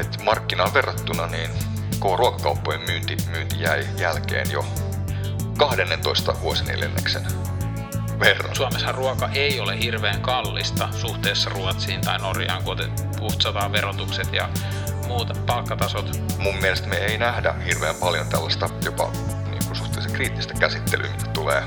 [0.00, 1.50] että markkinaan verrattuna niin
[2.00, 4.64] K-ruokakauppojen myynti, myynti jäi jälkeen jo
[5.58, 7.26] 12 vuosineljänneksen
[8.20, 8.56] verran.
[8.56, 12.78] Suomessa ruoka ei ole hirveän kallista suhteessa Ruotsiin tai Norjaan, kun
[13.18, 14.48] puhtsataan verotukset ja
[15.06, 16.20] muut palkkatasot.
[16.38, 19.10] Mun mielestä me ei nähdä hirveän paljon tällaista jopa
[19.50, 21.62] niin kuin suhteellisen kriittistä käsittelyä, mitä tulee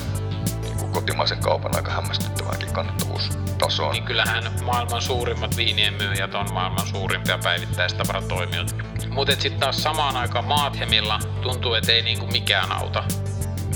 [0.91, 3.91] kotimaisen kaupan aika hämmästyttäväänkin kannattavuustasoon.
[3.91, 8.75] Niin kyllähän maailman suurimmat viinien myyjät on maailman suurimpia päivittäistavaratoimijoita.
[9.09, 13.03] Mutta sitten taas samaan aikaan Maathemilla tuntuu, että ei niinku mikään auta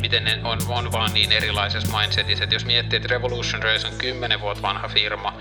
[0.05, 3.93] miten ne on, on vaan niin erilaisessa mindsetissä, että jos miettii, että Revolution Race on
[3.97, 5.33] 10 vuotta vanha firma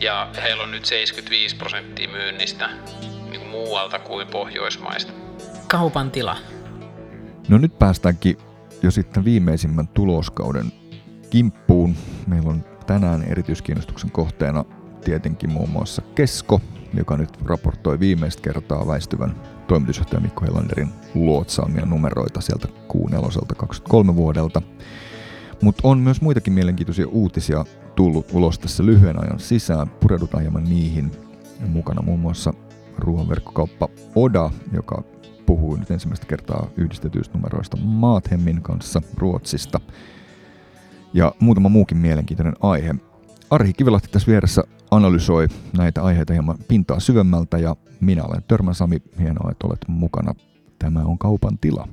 [0.00, 5.12] ja heillä on nyt 75 prosenttia myynnistä niin kuin muualta kuin Pohjoismaista.
[5.66, 6.36] Kaupan tila.
[7.48, 8.38] No nyt päästäänkin
[8.82, 10.72] jo sitten viimeisimmän tuloskauden
[11.30, 11.94] kimppuun.
[12.26, 14.64] Meillä on tänään erityiskiinnostuksen kohteena
[15.04, 16.60] tietenkin muun muassa Kesko,
[16.94, 19.34] joka nyt raportoi viimeistä kertaa väistyvän
[19.66, 23.10] toimitusjohtaja Mikko Helanderin luotsaamia numeroita sieltä kuun
[23.56, 24.62] 23 vuodelta.
[25.62, 27.64] Mutta on myös muitakin mielenkiintoisia uutisia
[27.96, 29.88] tullut ulos tässä lyhyen ajan sisään.
[29.88, 31.10] Pureudutaan hieman niihin.
[31.66, 32.54] Mukana muun muassa
[32.98, 35.02] ruoanverkkokauppa Oda, joka
[35.46, 39.80] puhuu nyt ensimmäistä kertaa yhdistetyistä numeroista Maathemmin kanssa Ruotsista.
[41.12, 42.94] Ja muutama muukin mielenkiintoinen aihe.
[43.50, 49.02] Arhi Kivilahti tässä vieressä analysoi näitä aiheita hieman pintaa syvemmältä ja minä olen Törmän Sami.
[49.18, 50.34] Hienoa, että olet mukana.
[50.78, 51.88] Tämä on kaupan tila.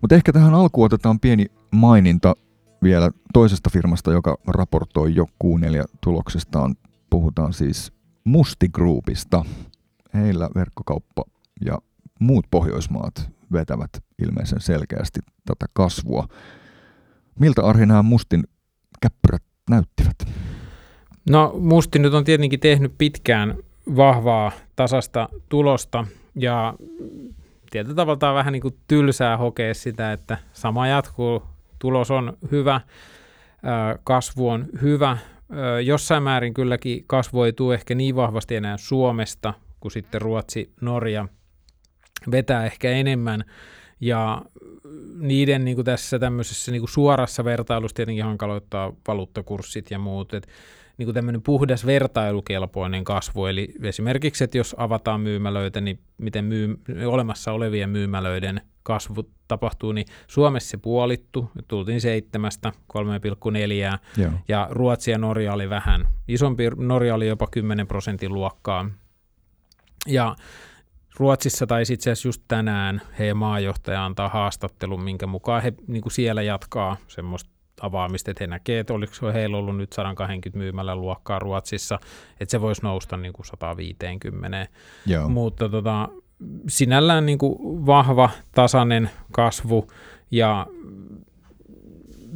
[0.00, 2.34] Mutta ehkä tähän alkuun otetaan pieni maininta
[2.82, 6.74] vielä toisesta firmasta, joka raportoi jo Q4 tuloksestaan.
[7.10, 7.92] Puhutaan siis
[8.24, 9.44] Musti Groupista.
[10.14, 11.24] Heillä verkkokauppa
[11.66, 11.78] ja
[12.20, 13.90] muut Pohjoismaat vetävät
[14.22, 16.28] ilmeisen selkeästi tätä kasvua.
[17.40, 18.44] Miltä Arhi nämä Mustin
[19.00, 20.16] käppyrät näyttivät?
[21.30, 23.56] No Musti nyt on tietenkin tehnyt pitkään
[23.96, 26.74] vahvaa tasasta tulosta ja
[27.70, 31.42] tietyllä tavalla vähän niin kuin tylsää hokea sitä, että sama jatkuu,
[31.78, 32.80] tulos on hyvä,
[34.04, 35.18] kasvu on hyvä.
[35.84, 41.28] Jossain määrin kylläkin kasvu ei tule ehkä niin vahvasti enää Suomesta, kuin sitten Ruotsi, Norja
[42.30, 43.44] vetää ehkä enemmän.
[44.00, 44.42] Ja
[45.18, 50.34] niiden niin kuin tässä tämmöisessä niin kuin suorassa vertailussa tietenkin hankaloittaa valuuttakurssit ja muut.
[50.34, 50.48] Et
[50.98, 56.80] niin kuin tämmöinen puhdas vertailukelpoinen kasvu, eli esimerkiksi, että jos avataan myymälöitä, niin miten myy,
[57.06, 63.98] olemassa olevien myymälöiden kasvu tapahtuu, niin Suomessa se puolittu, tultiin seitsemästä 3,4,
[64.48, 68.90] ja Ruotsi ja Norja oli vähän isompi, Norja oli jopa 10 prosentin luokkaa,
[70.06, 70.36] ja
[71.16, 76.12] Ruotsissa tai itse asiassa just tänään heidän maajohtaja antaa haastattelun, minkä mukaan he niin kuin
[76.12, 77.50] siellä jatkaa semmoista
[77.80, 81.98] avaamista, että he näkee, että oliko heillä ollut nyt 120 myymällä luokkaa Ruotsissa,
[82.40, 84.68] että se voisi nousta niin kuin 150.
[85.06, 85.28] Joo.
[85.28, 86.08] Mutta tota,
[86.68, 89.88] sinällään niin kuin vahva, tasainen kasvu
[90.30, 90.66] ja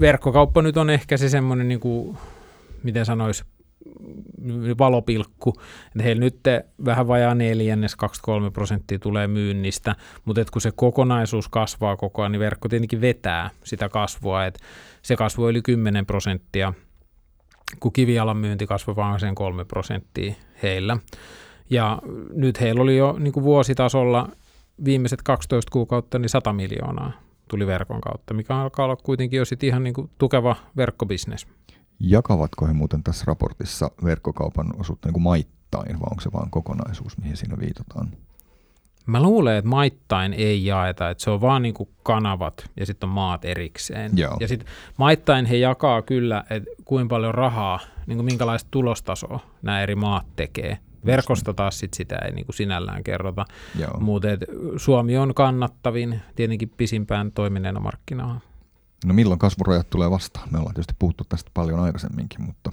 [0.00, 2.18] verkkokauppa nyt on ehkä se semmoinen, niin kuin,
[2.82, 3.44] miten sanoisi,
[4.78, 5.54] valopilkku.
[5.86, 6.40] Että heillä nyt
[6.84, 12.40] vähän vajaa neljännes, 23 prosenttia tulee myynnistä, mutta kun se kokonaisuus kasvaa koko ajan, niin
[12.40, 14.60] verkko tietenkin vetää sitä kasvua, että
[15.02, 16.72] se kasvoi yli 10 prosenttia,
[17.80, 20.96] kun kivialan myynti kasvoi vain sen 3 prosenttia heillä.
[21.70, 21.98] Ja
[22.34, 24.28] nyt heillä oli jo niin kuin vuositasolla
[24.84, 27.12] viimeiset 12 kuukautta niin 100 miljoonaa
[27.48, 31.46] tuli verkon kautta, mikä alkaa olla kuitenkin jo sit ihan niin kuin tukeva verkkobisnes.
[32.00, 37.18] Jakavatko he muuten tässä raportissa verkkokaupan osuutta niin kuin maittain, vai onko se vain kokonaisuus,
[37.18, 38.08] mihin siinä viitataan?
[39.06, 43.08] Mä luulen, että maittain ei jaeta, että se on vaan niin kuin kanavat ja sitten
[43.08, 44.12] on maat erikseen.
[44.14, 44.36] Joo.
[44.40, 49.82] Ja sitten maittain he jakaa kyllä, että kuinka paljon rahaa, niin kuin minkälaista tulostasoa nämä
[49.82, 50.78] eri maat tekee.
[51.06, 53.44] Verkosta taas sit sitä ei niin kuin sinällään kerrota,
[54.00, 54.28] mutta
[54.76, 58.40] Suomi on kannattavin, tietenkin pisimpään toimineena markkinaa.
[59.04, 60.48] No milloin kasvurajat tulee vastaan?
[60.52, 62.70] Me ollaan tietysti puhuttu tästä paljon aikaisemminkin, mutta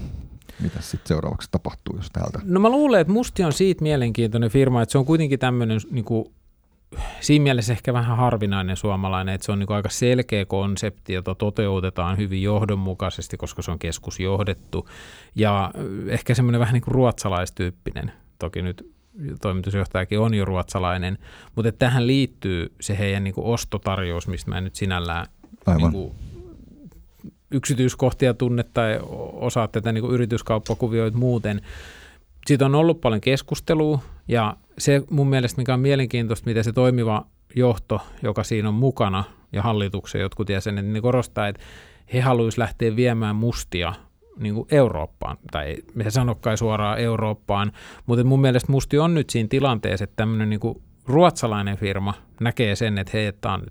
[0.60, 2.40] mitä sitten seuraavaksi tapahtuu, jos täältä?
[2.44, 6.06] No mä luulen, että Musti on siitä mielenkiintoinen firma, että se on kuitenkin tämmöinen niin
[6.06, 6.26] kuin,
[7.22, 12.18] siinä mielessä ehkä vähän harvinainen suomalainen, että se on niin aika selkeä konsepti, jota toteutetaan
[12.18, 14.90] hyvin johdonmukaisesti, koska se on keskusjohdettu
[15.36, 15.72] ja
[16.08, 18.12] ehkä semmoinen vähän niin kuin ruotsalaistyyppinen.
[18.40, 18.92] Toki nyt
[19.42, 21.18] toimitusjohtajakin on jo ruotsalainen,
[21.56, 25.28] mutta tähän liittyy se heidän niin ostotarjous, mistä mä en nyt sinällään
[25.68, 25.92] Aivan.
[25.92, 26.16] Niin kuin
[27.52, 29.00] yksityiskohtia tunne tai
[29.34, 31.62] osaa tätä niin yrityskauppakuvioita muuten.
[32.48, 37.26] Siitä on ollut paljon keskustelua ja se mun mielestä, mikä on mielenkiintoista, mitä se toimiva
[37.56, 41.62] johto, joka siinä on mukana ja hallituksen jotkut jäsenet, niin korostaa, että
[42.14, 43.94] he haluaisivat lähteä viemään mustia
[44.40, 47.72] niin kuin Eurooppaan, tai se sanokkai suoraan Eurooppaan,
[48.06, 52.98] mutta mun mielestä Musti on nyt siinä tilanteessa, että tämmöinen niin ruotsalainen firma näkee sen,
[52.98, 53.64] että hei, että on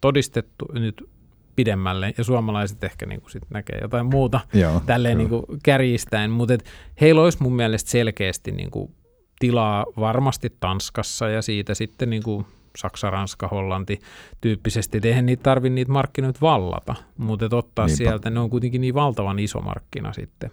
[0.00, 1.10] todistettu nyt
[1.56, 6.30] pidemmälle, ja suomalaiset ehkä niin kuin sit näkee jotain muuta Joo, tälleen niin kuin kärjistäen,
[6.30, 6.54] mutta
[7.00, 8.94] heillä olisi mun mielestä selkeästi niin kuin
[9.38, 12.46] tilaa varmasti Tanskassa ja siitä sitten niin kuin
[12.78, 14.00] Saksa, Ranska, Hollanti
[14.40, 14.98] tyyppisesti.
[14.98, 17.96] Et eihän niitä tarvitse niitä markkinoita vallata, mutta ottaa Niinpä.
[17.96, 20.50] sieltä, ne on kuitenkin niin valtavan iso markkina sitten.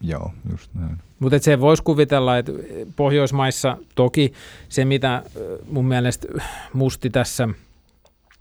[0.00, 0.98] Joo, just näin.
[1.18, 2.52] Mutta se voisi kuvitella, että
[2.96, 4.32] Pohjoismaissa toki
[4.68, 5.22] se, mitä
[5.68, 6.28] mun mielestä
[6.72, 7.48] Musti tässä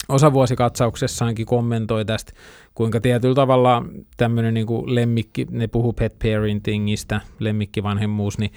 [0.10, 2.34] osavuosikatsauksessaankin kommentoi tästä,
[2.76, 3.86] kuinka tietyllä tavalla
[4.18, 8.52] tämmöinen niin lemmikki, ne puhuu pet parentingistä, lemmikkivanhemmuus, niin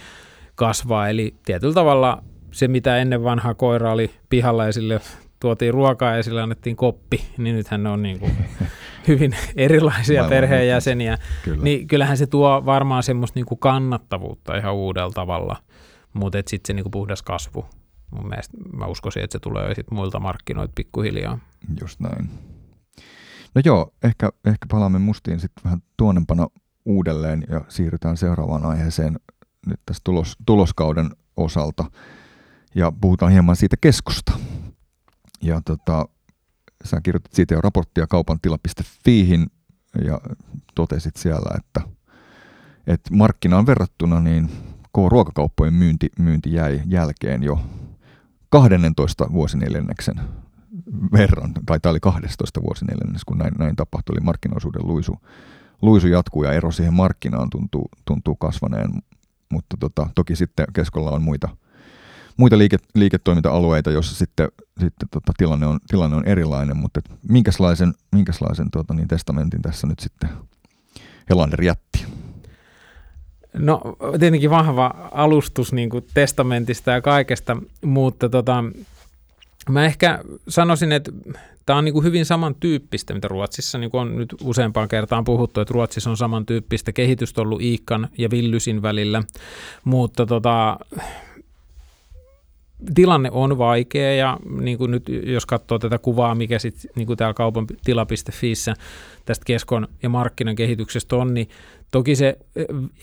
[0.55, 1.09] kasvaa.
[1.09, 5.01] Eli tietyllä tavalla se, mitä ennen vanhaa koira oli pihalla ja sille
[5.41, 8.33] tuotiin ruokaa ja sille annettiin koppi, niin nythän ne on niin kuin
[9.09, 11.19] hyvin erilaisia Maailman perheenjäseniä.
[11.45, 11.65] Kyllä.
[11.65, 15.57] Niin kyllähän se tuo varmaan semmoista niin kuin kannattavuutta ihan uudella tavalla,
[16.13, 17.67] mutta sitten se niin kuin puhdas kasvu.
[18.11, 21.39] Mun mielestä mä uskoisin, että se tulee sitten muilta markkinoilta pikkuhiljaa.
[21.81, 22.31] Just näin.
[23.55, 26.47] No joo, ehkä, ehkä palaamme mustiin sitten vähän tuonnempana
[26.85, 29.21] uudelleen ja siirrytään seuraavaan aiheeseen
[29.67, 31.85] nyt tässä tulos, tuloskauden osalta
[32.75, 34.33] ja puhutaan hieman siitä keskosta.
[35.43, 36.09] Ja tota,
[36.85, 39.47] sä kirjoitit siitä jo raporttia kaupantila.fiihin
[40.05, 40.21] ja
[40.75, 41.81] totesit siellä, että,
[42.87, 44.51] että markkinaan verrattuna niin
[44.93, 47.61] K-ruokakauppojen myynti, myynti jäi jälkeen jo
[48.51, 50.21] 12 vuosineljänneksen
[51.13, 55.17] verran, tai tämä oli 12 vuosineljännes, kun näin, näin tapahtui, eli markkinaosuuden luisu,
[55.83, 58.91] luisu jatkuu ja ero siihen markkinaan tuntuu, tuntuu kasvaneen,
[59.53, 61.49] mutta tota, toki sitten keskolla on muita,
[62.37, 64.49] muita liike, liiketoiminta-alueita, joissa sitten,
[64.81, 69.99] sitten tota, tilanne, on, tilanne on erilainen, mutta minkälaisen, minkälaisen tota, niin testamentin tässä nyt
[69.99, 70.31] sitten
[71.31, 72.07] Helander jätti?
[73.59, 73.81] No
[74.21, 78.65] tietenkin vahva alustus niin kuin testamentista ja kaikesta, mutta tota,
[79.71, 80.19] mä ehkä
[80.49, 81.13] sanoisin, että
[81.67, 85.61] tämä on niin kuin hyvin samantyyppistä, mitä Ruotsissa niin kuin on nyt useampaan kertaan puhuttu,
[85.61, 86.93] että Ruotsissa on samantyyppistä.
[86.93, 89.23] Kehitystä ollut Iikan ja Villysin välillä,
[89.85, 90.79] mutta tota,
[92.95, 97.17] tilanne on vaikea ja niin kuin nyt jos katsoo tätä kuvaa, mikä sitten niin kuin
[97.17, 98.75] täällä kaupan tila.fiissä
[99.25, 101.49] tästä keskon ja markkinan kehityksestä on, niin
[101.97, 102.39] toki se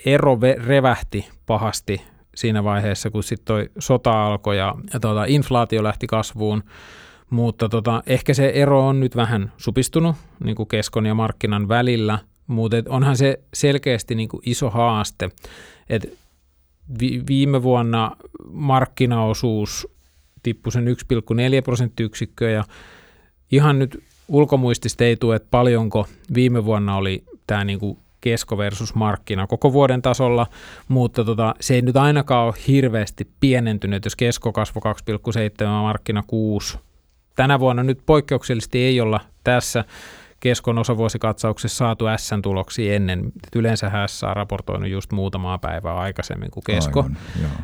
[0.05, 2.01] ero revähti pahasti
[2.35, 6.63] siinä vaiheessa, kun sitten toi sota alkoi ja, ja tuota, inflaatio lähti kasvuun,
[7.29, 12.19] mutta tota, ehkä se ero on nyt vähän supistunut niin kuin keskon ja markkinan välillä,
[12.47, 15.29] mutta onhan se selkeästi niin kuin iso haaste,
[15.89, 16.07] että
[16.99, 18.15] vi- viime vuonna
[18.51, 19.87] markkinaosuus
[20.43, 22.63] tippui sen 1,4 prosenttiyksikköä ja
[23.51, 28.95] ihan nyt ulkomuistista ei tule, että paljonko viime vuonna oli tämä niin kuin kesko versus
[28.95, 30.47] markkina koko vuoden tasolla,
[30.87, 36.77] mutta tota, se ei nyt ainakaan ole hirveästi pienentynyt, jos kesko kasvoi 2,7, markkina 6.
[37.35, 39.85] Tänä vuonna nyt poikkeuksellisesti ei olla tässä
[40.39, 43.31] keskon osavuosikatsauksessa saatu S-tuloksia ennen.
[43.55, 46.99] Yleensä S on raportoinut just muutamaa päivää aikaisemmin kuin kesko.
[46.99, 47.17] Aivan,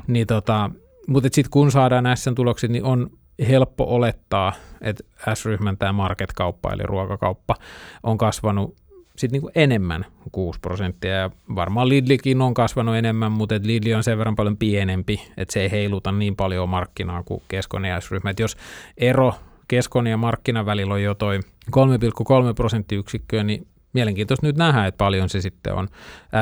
[0.08, 0.70] niin tota,
[1.08, 3.10] mutta sitten kun saadaan S-tulokset, niin on
[3.50, 5.04] helppo olettaa, että
[5.34, 7.56] S-ryhmän tämä market-kauppa eli ruokakauppa
[8.04, 8.76] on kasvanut
[9.19, 11.12] sitten niinku enemmän 6 prosenttia.
[11.12, 15.53] Ja varmaan Lidlikin on kasvanut enemmän, mutta et Lidli on sen verran paljon pienempi, että
[15.53, 18.29] se ei heiluta niin paljon markkinaa kuin Keskon ja S-ryhmä.
[18.29, 18.58] Et jos
[18.98, 19.34] ero
[19.67, 25.29] keskon ja markkinan välillä on jo toi 3,3 prosenttiyksikköä, niin mielenkiintoista nyt nähdä, että paljon
[25.29, 25.88] se sitten on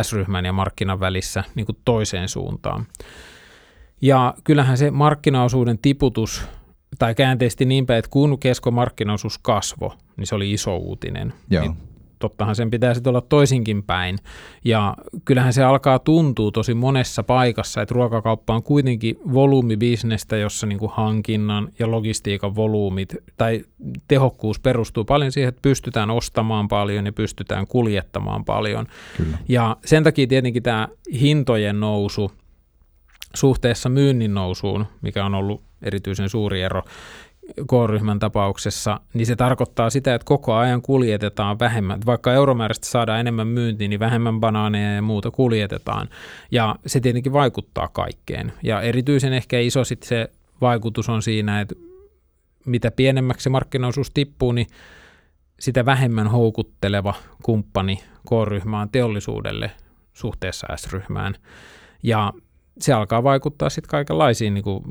[0.02, 2.86] S-ryhmän ja markkinan välissä niin kuin toiseen suuntaan.
[4.02, 6.48] Ja kyllähän se markkinaosuuden tiputus,
[7.00, 11.34] tai käänteisesti niinpä, että kun keskon markkinaosuus kasvo, niin se oli iso uutinen.
[11.50, 11.64] Joo.
[11.64, 11.78] Niin
[12.20, 14.18] tottahan sen pitäisi olla toisinkin päin.
[14.66, 14.96] Ja
[15.26, 20.92] kyllähän se alkaa tuntua tosi monessa paikassa, että ruokakauppa on kuitenkin volyymibisnestä, jossa niin kuin
[20.92, 23.66] hankinnan ja logistiikan volyymit tai
[24.08, 28.88] tehokkuus perustuu paljon siihen, että pystytään ostamaan paljon ja pystytään kuljettamaan paljon.
[29.18, 29.38] Kyllä.
[29.48, 30.88] Ja sen takia tietenkin tämä
[31.22, 32.32] hintojen nousu
[33.36, 36.84] suhteessa myynnin nousuun, mikä on ollut erityisen suuri ero,
[37.68, 42.00] K-ryhmän tapauksessa, niin se tarkoittaa sitä, että koko ajan kuljetetaan vähemmän.
[42.06, 46.10] Vaikka euromääräisesti saadaan enemmän myyntiä, niin vähemmän banaaneja ja muuta kuljetetaan.
[46.52, 48.54] Ja se tietenkin vaikuttaa kaikkeen.
[48.64, 50.30] Ja erityisen ehkä iso sitten se
[50.62, 51.76] vaikutus on siinä, että
[52.66, 54.68] mitä pienemmäksi markkinaosuus tippuu, niin
[55.60, 57.14] sitä vähemmän houkutteleva
[57.44, 58.00] kumppani
[58.30, 59.72] K-ryhmään teollisuudelle
[60.14, 61.36] suhteessa S-ryhmään.
[62.04, 62.34] Ja
[62.80, 64.84] se alkaa vaikuttaa sitten kaikenlaisiin niin kuin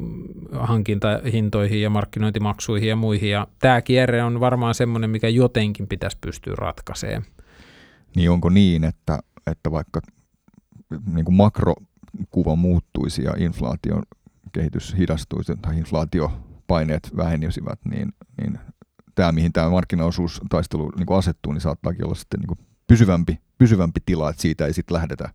[0.52, 3.30] hankintahintoihin ja markkinointimaksuihin ja muihin.
[3.30, 7.24] Ja tämä kierre on varmaan semmoinen, mikä jotenkin pitäisi pystyä ratkaisemaan.
[8.16, 10.00] Niin onko niin, että, että vaikka
[11.14, 14.02] niin kuin makrokuva muuttuisi ja inflaation
[14.52, 18.12] kehitys hidastuisi tai inflaatiopaineet vähenisivät, niin,
[18.42, 18.58] niin
[19.14, 24.00] tämä, mihin tämä markkinaosuustaistelu niin kuin asettuu, niin saattaakin olla sitten niin kuin pysyvämpi, pysyvämpi
[24.06, 25.30] tila, että siitä ei sitten lähdetä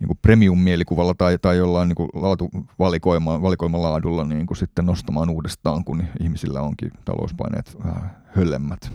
[0.00, 5.84] niin kuin premium-mielikuvalla tai, tai jollain niin kuin laatuvalikoima, valikoimalaadulla niin kuin sitten nostamaan uudestaan,
[5.84, 8.92] kun ihmisillä onkin talouspaineet vähän höllemmät.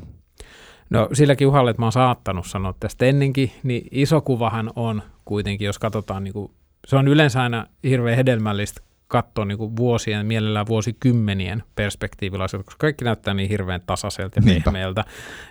[0.89, 5.65] No silläkin uhalla, että mä oon saattanut sanoa tästä ennenkin, niin iso kuvahan on kuitenkin,
[5.65, 6.51] jos katsotaan, niin kuin,
[6.87, 13.05] se on yleensä aina hirveän hedelmällistä katsoa niin kuin vuosien, mielellään vuosikymmenien perspektiivillä koska kaikki
[13.05, 15.05] näyttää niin hirveän tasaiselta ja pehmeältä,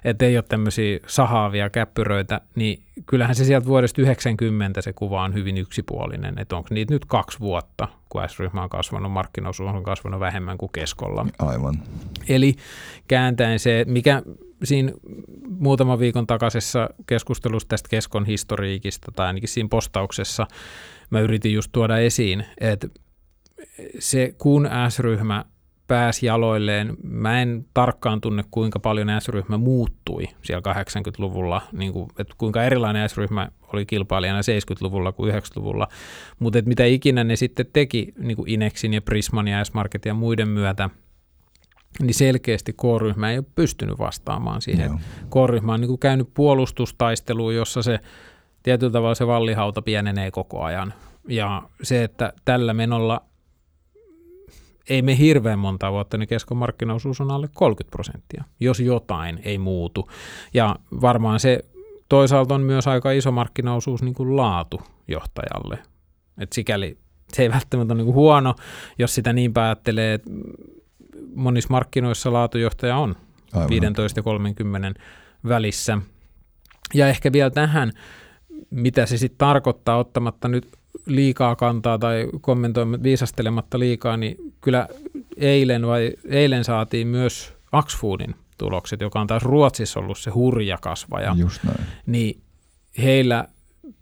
[0.04, 5.34] että ei ole tämmöisiä sahaavia käppyröitä, niin kyllähän se sieltä vuodesta 90 se kuva on
[5.34, 10.20] hyvin yksipuolinen, että onko niitä nyt kaksi vuotta, kun S-ryhmä on kasvanut, markkinaosuus on kasvanut
[10.20, 11.26] vähemmän kuin keskolla.
[11.38, 11.74] Aivan.
[12.28, 12.54] Eli
[13.08, 14.22] kääntäen se, mikä
[14.64, 14.92] siinä
[15.48, 20.46] muutaman viikon takaisessa keskustelussa tästä keskon historiikista, tai ainakin siinä postauksessa,
[21.10, 22.88] mä yritin just tuoda esiin, että
[23.98, 25.44] se kun S-ryhmä
[25.86, 32.34] pääsi jaloilleen, mä en tarkkaan tunne kuinka paljon S-ryhmä muuttui siellä 80-luvulla, niin kuin, että
[32.38, 35.88] kuinka erilainen S-ryhmä oli kilpailijana 70-luvulla kuin 90-luvulla,
[36.38, 40.48] mutta mitä ikinä ne sitten teki niin kuin Inexin ja Prisman ja S-Marketin ja muiden
[40.48, 40.90] myötä,
[42.00, 44.90] niin selkeästi K-ryhmä ei ole pystynyt vastaamaan siihen.
[45.30, 48.00] K-ryhmä on niin kuin käynyt puolustustaisteluun, jossa se
[48.62, 50.94] tietyllä tavalla se vallihauta pienenee koko ajan.
[51.28, 53.22] Ja se, että tällä menolla
[54.88, 59.58] ei me hirveän monta vuotta, niin keskon markkinaosuus on alle 30 prosenttia, jos jotain ei
[59.58, 60.10] muutu.
[60.54, 61.64] Ja varmaan se
[62.08, 65.78] toisaalta on myös aika iso markkinaosuus niin kuin laatujohtajalle.
[66.38, 66.98] Et sikäli
[67.32, 68.54] se ei välttämättä ole niin kuin huono,
[68.98, 70.30] jos sitä niin päättelee, että
[71.34, 73.16] monissa markkinoissa laatujohtaja on
[73.52, 73.68] Aivan.
[73.68, 75.00] 15 ja 30
[75.48, 75.98] välissä.
[76.94, 77.92] Ja ehkä vielä tähän,
[78.70, 80.77] mitä se sitten tarkoittaa, ottamatta nyt
[81.08, 84.88] liikaa kantaa tai kommentoimatta viisastelematta liikaa, niin kyllä
[85.36, 91.34] eilen, vai, eilen saatiin myös Axfoodin tulokset, joka on taas Ruotsissa ollut se hurja kasvaja.
[91.38, 91.86] Just näin.
[92.06, 92.40] Niin
[93.02, 93.44] heillä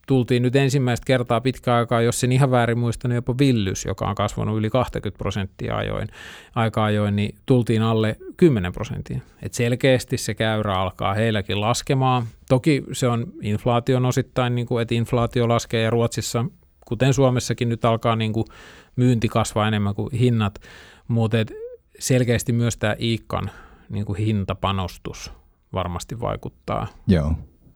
[0.06, 4.08] tultiin nyt ensimmäistä kertaa pitkään aikaa, jos sen ihan väärin muista, niin jopa Villys, joka
[4.08, 6.08] on kasvanut yli 20 prosenttia ajoin,
[6.54, 9.20] aika ajoin, niin tultiin alle 10 prosenttia.
[9.42, 12.26] Et selkeästi se käyrä alkaa heilläkin laskemaan.
[12.48, 16.44] Toki se on inflaation osittain, niin kuin, että inflaatio laskee ja Ruotsissa
[16.86, 18.46] kuten Suomessakin nyt alkaa niin kuin
[18.96, 20.58] myynti kasvaa enemmän kuin hinnat,
[21.08, 21.36] mutta
[21.98, 23.50] selkeästi myös tämä Iikan
[23.88, 25.32] niin kuin hintapanostus
[25.72, 26.86] varmasti vaikuttaa.
[27.06, 27.34] Joo,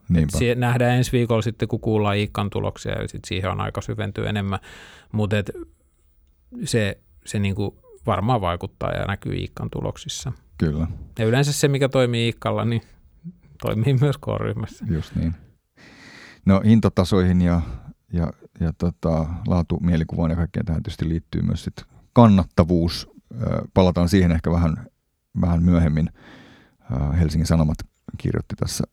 [0.08, 0.38] niinpä.
[0.38, 4.28] Sie- nähdään ensi viikolla sitten, kun kuullaan Iikan tuloksia ja sitten siihen on aika syventyä
[4.28, 4.58] enemmän,
[5.12, 5.36] mutta
[6.64, 7.76] se, se niin kuin
[8.06, 10.32] varmaan vaikuttaa ja näkyy Iikan tuloksissa.
[10.58, 10.86] Kyllä.
[11.18, 12.82] Ja yleensä se, mikä toimii Iikalla, niin
[13.62, 14.86] toimii myös K-ryhmässä.
[14.90, 15.34] Just niin.
[16.46, 17.60] No hintatasoihin ja
[18.12, 19.26] ja, ja tota,
[19.80, 23.08] mielikuvaan ja kaikkeen tähän tietysti liittyy myös sit kannattavuus.
[23.74, 24.86] Palataan siihen ehkä vähän,
[25.40, 26.10] vähän myöhemmin.
[27.18, 27.78] Helsingin Sanomat
[28.18, 28.84] kirjoitti tässä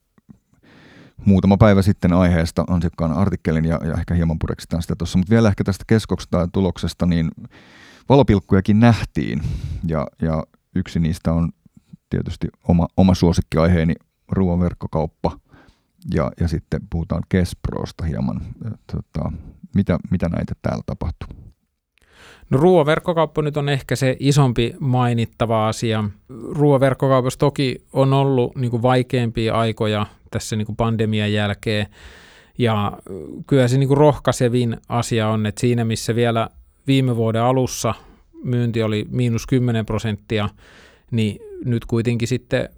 [1.26, 5.48] muutama päivä sitten aiheesta ansiokkaan artikkelin ja, ja ehkä hieman pureksitaan sitä tuossa, mutta vielä
[5.48, 7.32] ehkä tästä keskoksesta ja tuloksesta, niin
[8.10, 9.42] valopilkkujakin nähtiin
[9.88, 10.44] ja, ja
[10.76, 11.50] yksi niistä on
[12.10, 13.94] tietysti oma, oma suosikkiaiheeni
[14.32, 15.32] ruoan verkkokauppa–
[16.14, 18.42] ja, ja sitten puhutaan Kesprosta hieman.
[18.92, 19.32] Tota,
[19.76, 21.30] mitä, mitä näitä täällä tapahtuu?
[22.50, 26.04] No ruoaverkkokauppa nyt on ehkä se isompi mainittava asia.
[26.52, 31.88] Ruoaverkkokaupassa toki on ollut niin kuin vaikeampia aikoja tässä niin kuin pandemian jälkeen.
[32.58, 32.98] Ja
[33.48, 36.50] kyllä se niin kuin rohkaisevin asia on, että siinä missä vielä
[36.88, 37.94] viime vuoden alussa
[38.44, 40.50] myynti oli miinus 10 prosenttia,
[41.12, 42.70] niin nyt kuitenkin sitten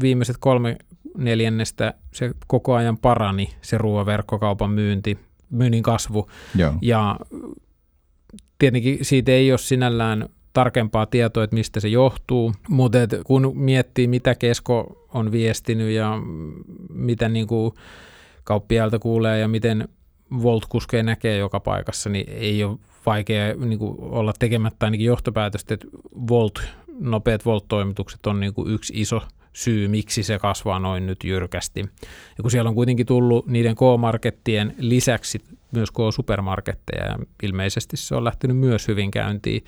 [0.00, 0.76] viimeiset kolme
[1.18, 5.18] neljännestä se koko ajan parani, se ruoaverkkokaupan myynti,
[5.50, 6.30] myynnin kasvu.
[6.56, 6.72] Joo.
[6.82, 7.16] Ja
[8.58, 14.34] tietenkin siitä ei ole sinällään tarkempaa tietoa, että mistä se johtuu, mutta kun miettii, mitä
[14.34, 16.18] Kesko on viestinyt ja
[16.90, 17.74] mitä niin kuin
[18.44, 19.88] kauppiailta kuulee ja miten
[20.42, 20.64] volt
[21.02, 25.86] näkee joka paikassa, niin ei ole vaikea niin kuin olla tekemättä ainakin johtopäätöstä, että
[26.28, 26.62] Volt,
[27.00, 29.22] nopeat Volt-toimitukset on niin kuin yksi iso
[29.58, 31.80] syy, miksi se kasvaa noin nyt jyrkästi.
[32.38, 35.40] Ja kun siellä on kuitenkin tullut niiden K-markettien lisäksi
[35.72, 39.64] myös K-supermarketteja, ja ilmeisesti se on lähtenyt myös hyvin käyntiin,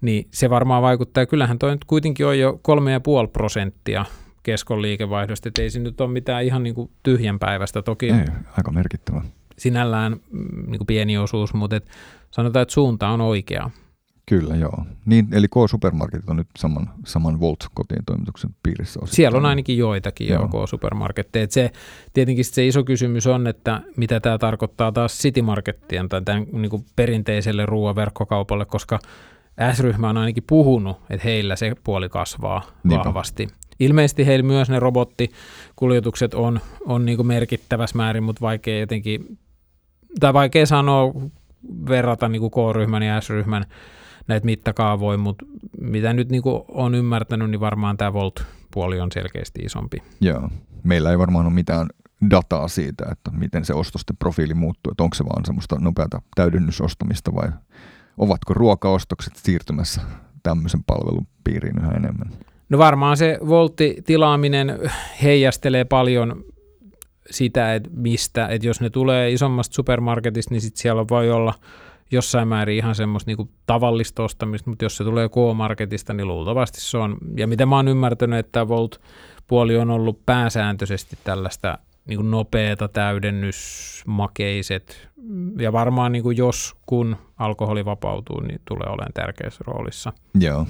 [0.00, 1.26] niin se varmaan vaikuttaa.
[1.26, 4.04] Kyllähän toi nyt kuitenkin on jo 3,5 prosenttia
[4.42, 7.82] keskon liikevaihdosta, että ei se nyt ole mitään ihan niin kuin tyhjän päivästä.
[7.82, 8.24] Toki ei,
[8.56, 9.22] aika merkittävä.
[9.58, 11.90] Sinällään mm, niin kuin pieni osuus, mutta et
[12.30, 13.70] sanotaan, että suunta on oikea.
[14.28, 14.84] Kyllä, joo.
[15.06, 19.00] Niin, eli K-supermarketit on nyt saman, saman Volt-kotien toimituksen piirissä.
[19.00, 19.16] Osittain.
[19.16, 20.48] Siellä on ainakin joitakin joo.
[20.48, 21.46] K-supermarketteja.
[21.50, 21.70] Se,
[22.12, 26.70] tietenkin se iso kysymys on, että mitä tämä tarkoittaa taas City Markettien tai tämän niin
[26.70, 28.98] kuin perinteiselle ruoaverkkokaupalle, koska
[29.72, 33.04] S-ryhmä on ainakin puhunut, että heillä se puoli kasvaa Niinpä.
[33.04, 33.48] vahvasti.
[33.80, 39.38] Ilmeisesti heillä myös ne robottikuljetukset on, on niin kuin merkittävässä määrin, mutta vaikea jotenkin,
[40.20, 41.12] tai vaikea sanoa
[41.88, 43.64] verrata niin kuin K-ryhmän ja S-ryhmän
[44.28, 45.46] näitä mittakaavoja, mutta
[45.80, 50.02] mitä nyt niin on ymmärtänyt, niin varmaan tämä Volt-puoli on selkeästi isompi.
[50.20, 50.48] Joo.
[50.84, 51.88] Meillä ei varmaan ole mitään
[52.30, 57.34] dataa siitä, että miten se ostosten profiili muuttuu, että onko se vaan semmoista nopeata täydennysostamista
[57.34, 57.48] vai
[58.18, 60.00] ovatko ruokaostokset siirtymässä
[60.42, 62.32] tämmöisen palvelun piiriin yhä enemmän?
[62.68, 64.78] No varmaan se voltti-tilaaminen
[65.22, 66.44] heijastelee paljon
[67.30, 71.54] sitä, että mistä, että jos ne tulee isommasta supermarketista, niin sitten siellä voi olla
[72.10, 76.98] jossain määrin ihan semmoista niinku tavallista ostamista, mutta jos se tulee K-marketista, niin luultavasti se
[76.98, 82.88] on, ja mitä mä oon ymmärtänyt, että Volt-puoli on ollut pääsääntöisesti tällaista niin kuin nopeata
[82.88, 85.08] täydennysmakeiset,
[85.58, 90.12] ja varmaan niin kuin jos kun alkoholi vapautuu, niin tulee olemaan tärkeässä roolissa.
[90.40, 90.66] Joo.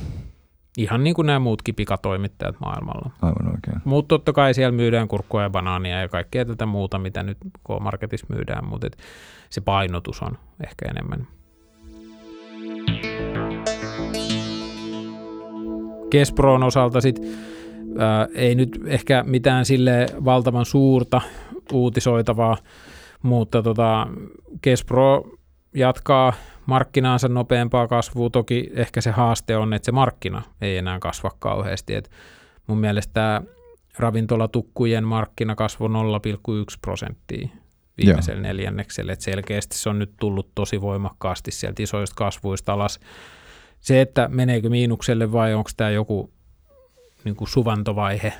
[0.78, 3.10] Ihan niin kuin nämä muutkin pikatoimittajat maailmalla.
[3.22, 3.82] Aivan oikein.
[3.84, 8.26] Mutta totta kai siellä myydään kurkkua ja banaania ja kaikkea tätä muuta, mitä nyt K-Marketissa
[8.28, 8.86] myydään, mutta
[9.50, 11.26] se painotus on ehkä enemmän.
[16.10, 17.20] Kesproon osalta sit,
[17.98, 21.20] ää, ei nyt ehkä mitään sille valtavan suurta
[21.72, 22.56] uutisoitavaa,
[23.22, 24.06] mutta tota,
[24.62, 25.37] Kespro
[25.74, 26.32] jatkaa
[26.66, 28.30] markkinaansa nopeampaa kasvua.
[28.30, 31.94] Toki ehkä se haaste on, että se markkina ei enää kasva kauheasti.
[31.94, 32.10] Et
[32.66, 33.42] mun mielestä tämä
[33.98, 35.94] ravintolatukkujen markkina kasvoi 0,1
[36.80, 37.48] prosenttia
[37.98, 38.42] viimeisellä Joo.
[38.42, 39.12] neljänneksellä.
[39.12, 43.00] Et selkeästi se on nyt tullut tosi voimakkaasti sieltä isoista kasvuista alas.
[43.80, 46.30] Se, että meneekö miinukselle vai onko tämä joku
[47.24, 48.32] niin kuin suvantovaihe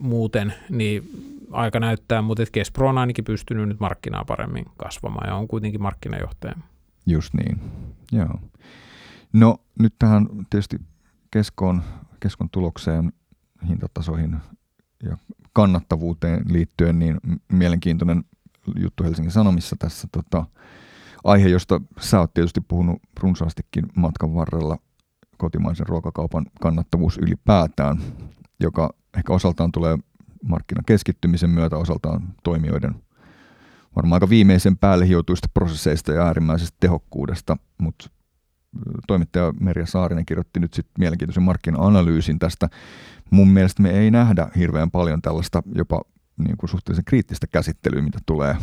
[0.00, 1.02] muuten, niin
[1.50, 6.54] aika näyttää, mutta Kespro on ainakin pystynyt nyt markkinaa paremmin kasvamaan ja on kuitenkin markkinajohtaja.
[7.06, 7.60] Just niin,
[8.12, 8.40] joo.
[9.32, 10.76] No nyt tähän tietysti
[11.30, 11.82] keskoon,
[12.20, 13.12] keskon tulokseen,
[13.68, 14.36] hintatasoihin
[15.02, 15.16] ja
[15.52, 17.16] kannattavuuteen liittyen, niin
[17.52, 18.24] mielenkiintoinen
[18.76, 20.44] juttu Helsingin Sanomissa tässä tota,
[21.24, 24.78] aihe, josta sä oot tietysti puhunut runsaastikin matkan varrella,
[25.38, 27.98] kotimaisen ruokakaupan kannattavuus ylipäätään,
[28.60, 29.98] joka ehkä osaltaan tulee
[30.48, 32.94] markkinan keskittymisen myötä, osaltaan toimijoiden
[33.96, 38.10] varmaan aika viimeisen päälle hiotuista prosesseista ja äärimmäisestä tehokkuudesta, mutta
[39.06, 42.68] toimittaja Merja Saarinen kirjoitti nyt sitten mielenkiintoisen markkina-analyysin tästä.
[43.30, 46.00] Mun mielestä me ei nähdä hirveän paljon tällaista jopa
[46.36, 48.56] niin kuin suhteellisen kriittistä käsittelyä, mitä tulee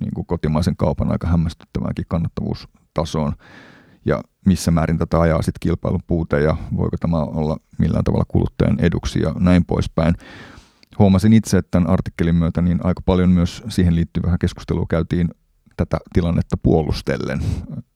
[0.00, 3.32] niin kuin kotimaisen kaupan aika hämmästyttäväänkin kannattavuustasoon.
[4.04, 8.80] Ja missä määrin tätä ajaa sitten kilpailun puute ja voiko tämä olla millään tavalla kuluttajan
[8.80, 10.14] eduksi ja näin poispäin
[11.02, 15.28] huomasin itse, että tämän artikkelin myötä niin aika paljon myös siihen liittyvää keskustelua käytiin
[15.76, 17.40] tätä tilannetta puolustellen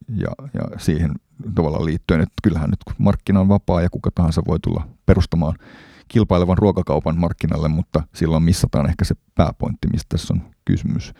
[0.08, 1.10] ja, ja siihen
[1.54, 5.54] tavallaan liittyen, että kyllähän nyt markkina on vapaa ja kuka tahansa voi tulla perustamaan
[6.08, 11.12] kilpailevan ruokakaupan markkinalle, mutta silloin missataan ehkä se pääpointti, mistä tässä on kysymys.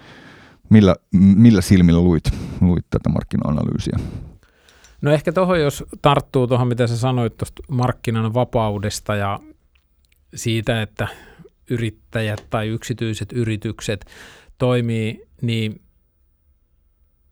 [0.70, 2.24] Millä, millä silmillä luit,
[2.60, 3.98] luit tätä markkina-analyysiä?
[5.02, 9.40] No ehkä tuohon, jos tarttuu tuohon, mitä sä sanoit tuosta markkinan vapaudesta ja
[10.34, 11.08] siitä, että
[11.70, 14.06] yrittäjät tai yksityiset yritykset
[14.58, 15.80] toimii, niin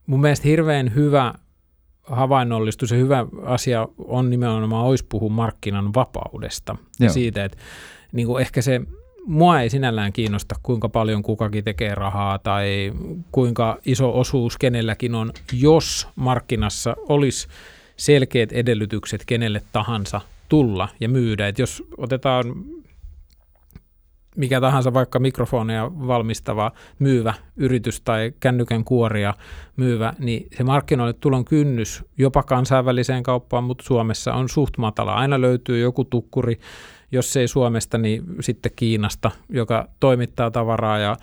[0.06, 1.34] mun mielestä hirveän hyvä
[2.02, 6.76] havainnollistus ja hyvä asia on nimenomaan olisi puhua markkinan vapaudesta.
[7.00, 7.58] Ja siitä, että
[8.12, 8.80] niin kuin ehkä se
[9.26, 12.92] mua ei sinällään kiinnosta, kuinka paljon kukakin tekee rahaa tai
[13.32, 17.48] kuinka iso osuus kenelläkin on, jos markkinassa olisi
[17.96, 21.48] selkeät edellytykset kenelle tahansa tulla ja myydä.
[21.48, 22.44] Et jos otetaan
[24.36, 29.34] mikä tahansa vaikka mikrofoneja valmistava myyvä yritys tai kännykän kuoria
[29.76, 35.14] myyvä, niin se markkinoille tulon kynnys jopa kansainväliseen kauppaan, mutta Suomessa on suht matala.
[35.14, 36.58] Aina löytyy joku tukkuri,
[37.12, 41.16] jos ei Suomesta, niin sitten Kiinasta, joka toimittaa tavaraa ja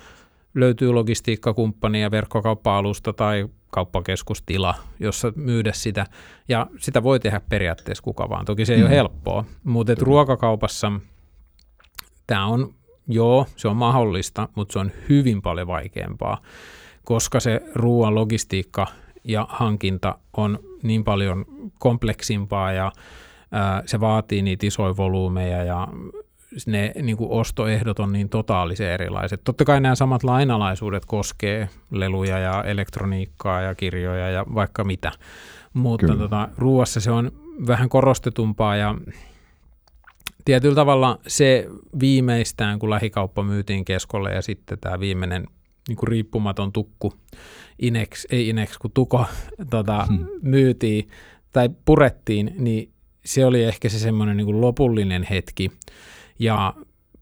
[0.55, 6.05] löytyy logistiikkakumppani ja verkkokauppa-alusta tai kauppakeskustila, jossa myydä sitä.
[6.49, 8.45] Ja sitä voi tehdä periaatteessa kuka vaan.
[8.45, 8.85] Toki se ei mm.
[8.85, 10.91] ole helppoa, mutta ruokakaupassa
[12.27, 12.73] tämä on
[13.07, 16.41] Joo, se on mahdollista, mutta se on hyvin paljon vaikeampaa,
[17.03, 18.87] koska se ruoan logistiikka
[19.23, 21.45] ja hankinta on niin paljon
[21.79, 22.91] kompleksimpaa ja
[23.51, 25.87] ää, se vaatii niitä isoja volyymeja ja
[26.65, 29.41] ne niin kuin ostoehdot on niin totaalisen erilaiset.
[29.43, 35.11] Totta kai nämä samat lainalaisuudet koskee leluja ja elektroniikkaa ja kirjoja ja vaikka mitä,
[35.73, 37.31] mutta tota, ruuassa se on
[37.67, 38.95] vähän korostetumpaa ja
[40.45, 41.67] tietyllä tavalla se
[41.99, 45.47] viimeistään, kun lähikauppa myytiin keskolle ja sitten tämä viimeinen
[45.87, 47.13] niin kuin riippumaton tukku,
[47.79, 49.25] Inex, ei Inex, kun Tuko
[49.69, 50.27] tota, hmm.
[50.41, 51.09] myytiin
[51.51, 52.91] tai purettiin, niin
[53.25, 55.71] se oli ehkä se semmoinen niin lopullinen hetki.
[56.39, 56.73] Ja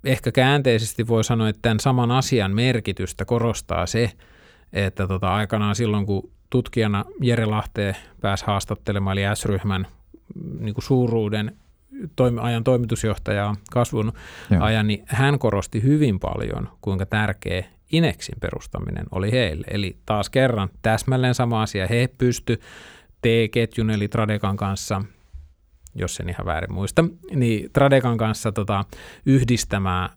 [0.03, 4.11] ehkä käänteisesti voi sanoa, että tämän saman asian merkitystä korostaa se,
[4.73, 9.87] että tota, aikanaan silloin, kun tutkijana Jere Lahteen pääsi haastattelemaan, eli S-ryhmän
[10.59, 11.57] niin kuin suuruuden
[12.15, 14.11] toimi, ajan toimitusjohtajaa kasvun
[14.51, 14.63] Joo.
[14.63, 19.67] ajan, niin hän korosti hyvin paljon, kuinka tärkeä Inexin perustaminen oli heille.
[19.71, 21.87] Eli taas kerran täsmälleen sama asia.
[21.87, 22.59] He pysty
[23.21, 25.01] T-ketjun eli Tradekan kanssa,
[25.95, 28.85] jos en ihan väärin muista, niin Tradekan kanssa tota,
[29.25, 30.09] yhdistämään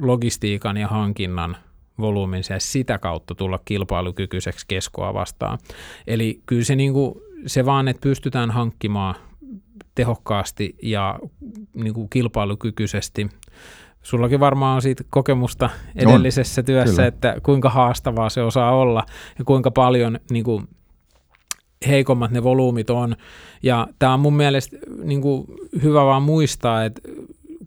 [0.00, 1.56] logistiikan ja hankinnan
[2.00, 5.58] volyymin ja sitä kautta tulla kilpailukykyiseksi keskoa vastaan.
[6.06, 7.14] Eli kyllä se, niin kuin,
[7.46, 9.14] se vaan, että pystytään hankkimaan
[9.98, 11.18] tehokkaasti ja
[11.74, 13.28] niin kuin kilpailukykyisesti.
[14.02, 17.06] Sullakin varmaan on siitä kokemusta edellisessä on, työssä, kyllä.
[17.06, 19.06] että kuinka haastavaa se osaa olla
[19.38, 20.68] ja kuinka paljon niin kuin,
[21.86, 23.16] heikommat ne volyymit on.
[23.62, 25.46] Ja tämä on mun mielestä niin kuin,
[25.82, 27.02] hyvä vaan muistaa, että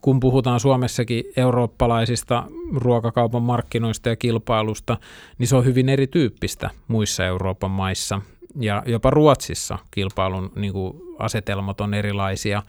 [0.02, 2.44] kun puhutaan Suomessakin eurooppalaisista
[2.76, 4.98] ruokakaupan markkinoista ja kilpailusta,
[5.38, 8.22] niin se on hyvin erityyppistä muissa Euroopan maissa.
[8.60, 12.64] Ja jopa Ruotsissa kilpailun niin kuin asetelmat on erilaisia.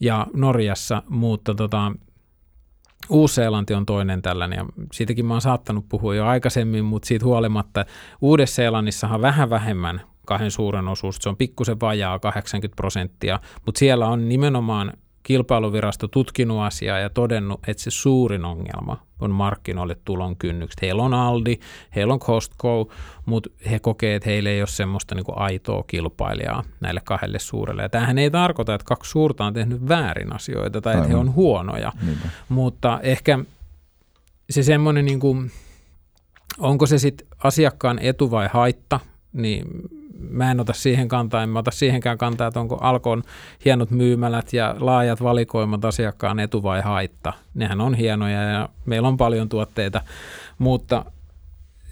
[0.00, 1.92] Ja Norjassa, mutta tota,
[3.08, 7.84] Uusi-Seelanti on toinen tällainen, ja siitäkin mä oon saattanut puhua jo aikaisemmin, mutta siitä huolimatta
[8.20, 14.28] Uudessa-Seelannissahan vähän vähemmän kahden suuren osuus, se on pikkusen vajaa 80 prosenttia, mutta siellä on
[14.28, 20.82] nimenomaan kilpailuvirasto tutkinut asiaa ja todennut, että se suurin ongelma on markkinoille tulon kynnykset.
[20.82, 21.58] Heillä on Aldi,
[21.96, 22.88] heillä on Costco,
[23.26, 27.82] mutta he kokee, että heillä ei ole semmoista niin aitoa kilpailijaa näille kahdelle suurelle.
[27.82, 31.04] Ja tämähän ei tarkoita, että kaksi suurta on tehnyt väärin asioita tai Aivan.
[31.04, 32.28] että he on huonoja, Niinpä.
[32.48, 33.38] mutta ehkä
[34.50, 35.50] se semmoinen, niin kuin,
[36.58, 39.00] onko se sitten asiakkaan etu vai haitta,
[39.32, 39.66] niin
[40.28, 43.22] mä en ota siihen kantaa, en mä ota siihenkään kantaa, että onko Alkon
[43.64, 47.32] hienot myymälät ja laajat valikoimat asiakkaan etu vai haitta.
[47.54, 50.00] Nehän on hienoja ja meillä on paljon tuotteita,
[50.58, 51.04] mutta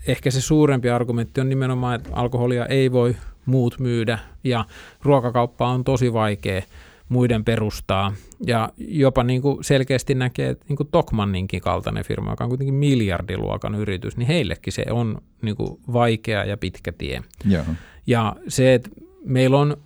[0.06, 4.64] ehkä se suurempi argumentti on nimenomaan, että alkoholia ei voi muut myydä ja
[5.02, 6.62] ruokakauppa on tosi vaikea
[7.08, 8.12] muiden perustaa.
[8.46, 12.74] Ja jopa niin kuin selkeästi näkee, että niin kuin Tokmanninkin kaltainen firma, joka on kuitenkin
[12.74, 17.22] miljardiluokan yritys, niin heillekin se on niin kuin vaikea ja pitkä tie.
[17.44, 17.64] Joo.
[18.08, 18.90] Ja se, että
[19.24, 19.76] meillä on,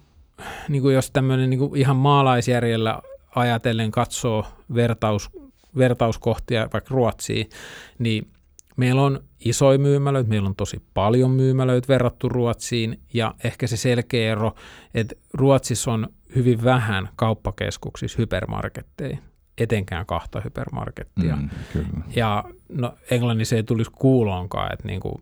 [0.68, 3.02] niin kuin jos tämmöinen niin kuin ihan maalaisjärjellä
[3.34, 5.30] ajatellen katsoo vertaus,
[5.78, 7.50] vertauskohtia vaikka Ruotsiin,
[7.98, 8.28] niin
[8.76, 14.32] meillä on isoja myymälöitä, meillä on tosi paljon myymälöitä verrattu Ruotsiin, ja ehkä se selkeä
[14.32, 14.54] ero,
[14.94, 19.18] että Ruotsissa on hyvin vähän kauppakeskuksissa hypermarketteja,
[19.58, 21.36] etenkään kahta hypermarkettia.
[21.36, 21.88] Mm, kyllä.
[22.16, 25.20] Ja no, Englannissa ei tulisi kuuloonkaan, että niinku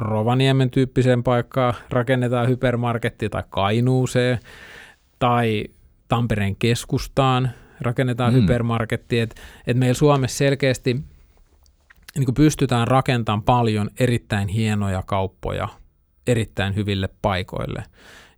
[0.00, 4.38] Rovaniemen tyyppiseen paikkaan rakennetaan hypermarketti tai Kainuuseen
[5.18, 5.64] tai
[6.08, 8.40] Tampereen keskustaan rakennetaan mm.
[8.40, 9.20] hypermarketti.
[9.20, 10.94] Että et meillä Suomessa selkeästi
[12.14, 15.68] niin kuin pystytään rakentamaan paljon erittäin hienoja kauppoja
[16.26, 17.84] erittäin hyville paikoille.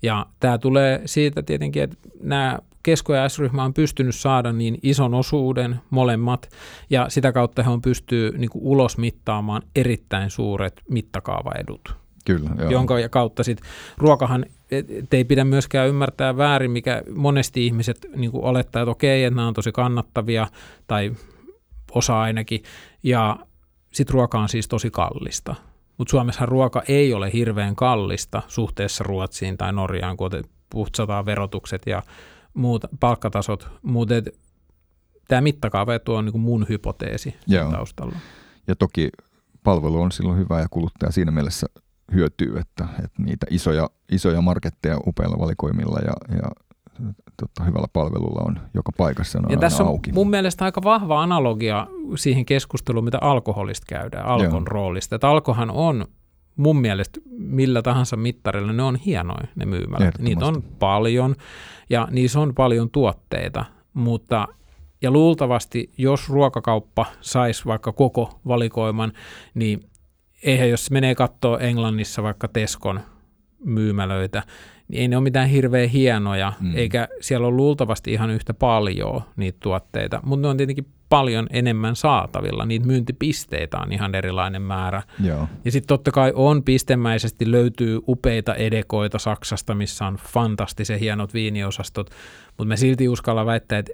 [0.02, 5.14] Ja tämä tulee siitä tietenkin, että nämä Kesko- ja S-ryhmä on pystynyt saada niin ison
[5.14, 6.48] osuuden molemmat,
[6.90, 11.94] ja sitä kautta he on pystyy niin kuin ulos mittaamaan erittäin suuret mittakaavaedut.
[12.26, 12.70] Kyllä, joo.
[12.70, 13.68] Jonka kautta sitten
[13.98, 19.36] ruokahan et ei pidä myöskään ymmärtää väärin, mikä monesti ihmiset niin olettaa, että okei, että
[19.36, 20.46] nämä on tosi kannattavia,
[20.86, 21.12] tai
[21.92, 22.62] osa ainakin,
[23.02, 23.36] ja
[23.92, 25.54] sitten ruoka on siis tosi kallista.
[25.98, 30.30] Mutta Suomessa ruoka ei ole hirveän kallista suhteessa Ruotsiin tai Norjaan, kun
[30.70, 32.02] putsataan verotukset ja
[32.54, 34.14] muut palkkatasot, mutta
[35.28, 37.70] tämä mittakaava tuo niin kuin mun hypoteesi Joo.
[37.70, 38.16] taustalla.
[38.66, 39.10] Ja toki
[39.64, 41.66] palvelu on silloin hyvä ja kuluttaja siinä mielessä
[42.14, 46.50] hyötyy, että, että niitä isoja, isoja marketteja upeilla valikoimilla ja, ja
[47.40, 50.12] totta, hyvällä palvelulla on joka paikassa on Ja tässä on auki.
[50.12, 51.86] mun mielestä aika vahva analogia
[52.16, 54.64] siihen keskusteluun, mitä alkoholista käydään, alkon Joo.
[54.64, 55.14] roolista.
[55.14, 56.06] Että alkohan on
[56.56, 60.18] mun mielestä millä tahansa mittarilla ne on hienoja ne myymälät.
[60.18, 61.34] Niitä on paljon
[61.90, 64.48] ja niissä on paljon tuotteita, mutta
[65.02, 69.12] ja luultavasti, jos ruokakauppa saisi vaikka koko valikoiman,
[69.54, 69.80] niin
[70.42, 73.00] eihän jos menee katsoa Englannissa vaikka Teskon
[73.64, 74.42] myymälöitä,
[74.92, 76.76] ei ne ole mitään hirveän hienoja, mm.
[76.76, 81.96] eikä siellä ole luultavasti ihan yhtä paljon niitä tuotteita, mutta ne on tietenkin paljon enemmän
[81.96, 82.64] saatavilla.
[82.64, 85.02] Niitä myyntipisteitä on ihan erilainen määrä.
[85.24, 85.48] Joo.
[85.64, 92.10] Ja sitten totta kai on pistemäisesti löytyy upeita edekoita Saksasta, missä on fantastisen hienot viiniosastot,
[92.46, 93.92] mutta mä silti uskalla väittää, että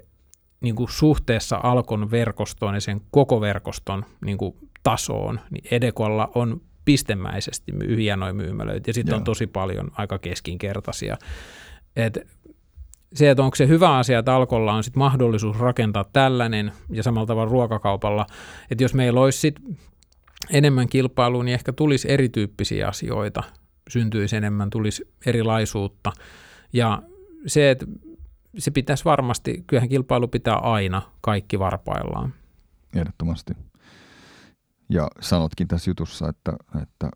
[0.61, 6.61] niin kuin suhteessa Alkon verkostoon ja sen koko verkoston niin kuin tasoon, niin Edekolla on
[6.89, 11.17] pistemäisesti hienoja myymälöitä ja sitten on tosi paljon aika keskinkertaisia.
[11.95, 12.19] Et
[13.13, 17.27] se, että onko se hyvä asia, että Alkolla on sit mahdollisuus rakentaa tällainen ja samalla
[17.27, 18.25] tavalla ruokakaupalla,
[18.71, 19.55] että jos meillä olisi sit
[20.49, 23.43] enemmän kilpailua, niin ehkä tulisi erityyppisiä asioita,
[23.89, 26.11] syntyisi enemmän, tulisi erilaisuutta
[26.73, 27.01] ja
[27.47, 27.85] se, että
[28.57, 32.33] se pitäisi varmasti, kyllähän kilpailu pitää aina kaikki varpaillaan.
[32.95, 33.53] Ehdottomasti.
[34.89, 37.09] Ja sanotkin tässä jutussa, että, että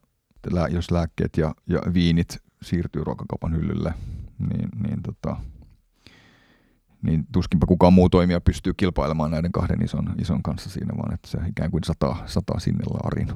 [0.69, 3.93] jos lääkkeet ja, ja viinit siirtyy ruokakaupan hyllylle,
[4.39, 5.35] niin, niin, tota,
[7.01, 11.27] niin tuskinpä kukaan muu toimija pystyy kilpailemaan näiden kahden ison, ison kanssa siinä, vaan että
[11.27, 13.27] se ikään kuin sataa, sataa sinne laariin.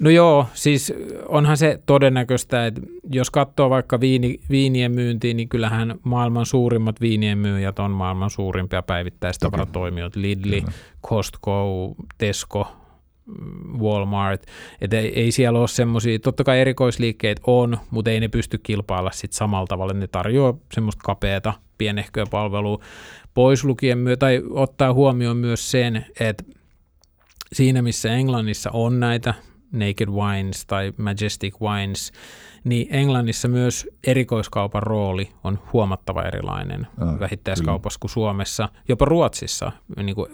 [0.00, 0.92] No joo, siis
[1.28, 7.38] onhan se todennäköistä, että jos katsoo vaikka viini, viinien myyntiin, niin kyllähän maailman suurimmat viinien
[7.38, 10.22] myyjät on maailman suurimpia päivittäistavaratoimijoita.
[10.22, 10.64] Lidli,
[11.06, 12.76] Costco, Tesco,
[13.78, 14.42] Walmart,
[14.80, 19.10] että ei, ei siellä ole semmoisia, totta kai erikoisliikkeet on, mutta ei ne pysty kilpailla
[19.10, 22.80] sit samalla tavalla, ne tarjoaa semmoista kapeata pienehköä palvelua,
[23.34, 26.44] pois lukien myö, tai ottaa huomioon myös sen, että
[27.52, 29.34] siinä missä Englannissa on näitä
[29.72, 32.12] Naked Wines tai Majestic Wines,
[32.64, 39.72] niin Englannissa myös erikoiskaupan rooli on huomattava erilainen ah, vähittäiskaupassa kuin Suomessa, jopa Ruotsissa.
[39.96, 40.30] Niin kuin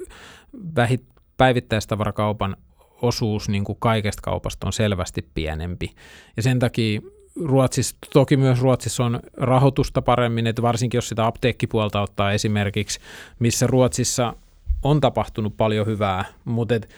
[0.77, 1.03] vähit,
[1.37, 2.57] päivittäistavarakaupan
[3.07, 5.91] osuus niin kuin kaikesta kaupasta on selvästi pienempi.
[6.37, 7.01] Ja sen takia
[7.45, 13.01] Ruotsissa, toki myös Ruotsissa on rahoitusta paremmin, että varsinkin jos sitä apteekkipuolta ottaa esimerkiksi,
[13.39, 14.35] missä Ruotsissa
[14.83, 16.89] on tapahtunut paljon hyvää, mutta et,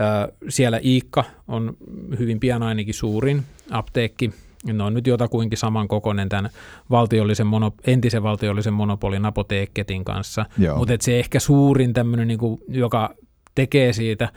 [0.00, 1.76] äh, siellä Iikka on
[2.18, 4.30] hyvin pian ainakin suurin apteekki,
[4.72, 6.50] ne on nyt jotakuinkin saman kokoinen tämän
[6.90, 10.46] valtiollisen mono, entisen valtiollisen monopolin apoteekketin kanssa,
[10.76, 13.14] mutta se ehkä suurin tämmöinen, niin kuin, joka
[13.54, 14.28] tekee siitä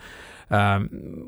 [0.50, 0.80] ää,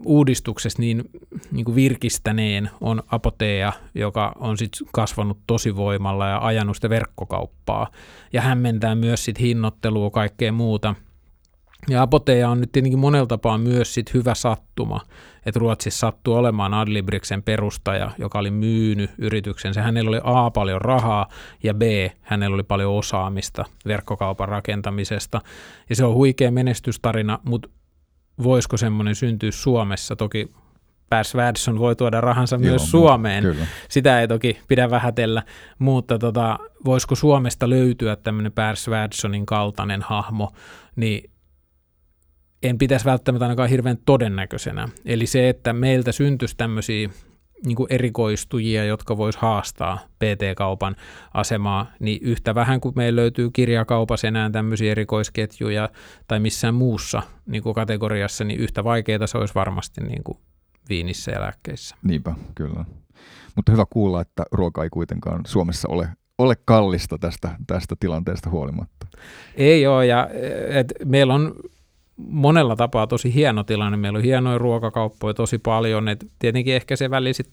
[0.04, 1.04] uudistuksesta niin,
[1.52, 7.90] niin kuin virkistäneen on Apotea, joka on sit kasvanut tosi voimalla ja ajanut sitä verkkokauppaa
[8.33, 10.94] ja hämmentää myös sit hinnoittelua kaikkea muuta.
[11.88, 15.00] Ja Apotea on nyt tietenkin monella tapaa myös sit hyvä sattuma,
[15.46, 19.83] että Ruotsissa sattuu olemaan Adlibriksen perustaja, joka oli myynyt yrityksensä.
[19.83, 21.26] Hänellä oli A paljon rahaa
[21.62, 21.83] ja B
[22.20, 25.40] hänellä oli paljon osaamista verkkokaupan rakentamisesta.
[25.88, 27.68] Ja se on huikea menestystarina, mutta
[28.42, 30.16] voisiko semmoinen syntyä Suomessa.
[30.16, 30.50] Toki
[31.11, 33.42] Per Svärdson voi tuoda rahansa Joo, myös Suomeen.
[33.42, 33.66] Kyllä.
[33.88, 35.42] Sitä ei toki pidä vähätellä,
[35.79, 40.53] mutta tota, voisiko Suomesta löytyä tämmöinen Per Svärdsonin kaltainen hahmo,
[40.96, 41.31] niin
[42.62, 44.88] en pitäisi välttämättä ainakaan hirveän todennäköisenä.
[45.05, 47.09] Eli se, että meiltä syntyisi tämmöisiä
[47.66, 50.96] niin kuin erikoistujia, jotka vois haastaa PT-kaupan
[51.34, 55.88] asemaa, niin yhtä vähän kuin meillä löytyy kirjakaupassa enää tämmöisiä erikoisketjuja
[56.28, 60.38] tai missään muussa niin kuin kategoriassa, niin yhtä vaikeaa se olisi varmasti niin kuin
[60.88, 61.96] viinissä ja lääkkeissä.
[62.02, 62.84] Niinpä, kyllä.
[63.56, 66.08] Mutta hyvä kuulla, että ruoka ei kuitenkaan Suomessa ole
[66.40, 69.06] ole kallista tästä, tästä tilanteesta huolimatta.
[69.54, 70.28] Ei ole, ja
[70.68, 71.54] et meillä on
[72.28, 73.96] monella tapaa tosi hieno tilanne.
[73.96, 76.09] Meillä on hienoja ruokakauppoja tosi paljon.
[76.09, 77.50] Et tietenkin ehkä se väli, sit,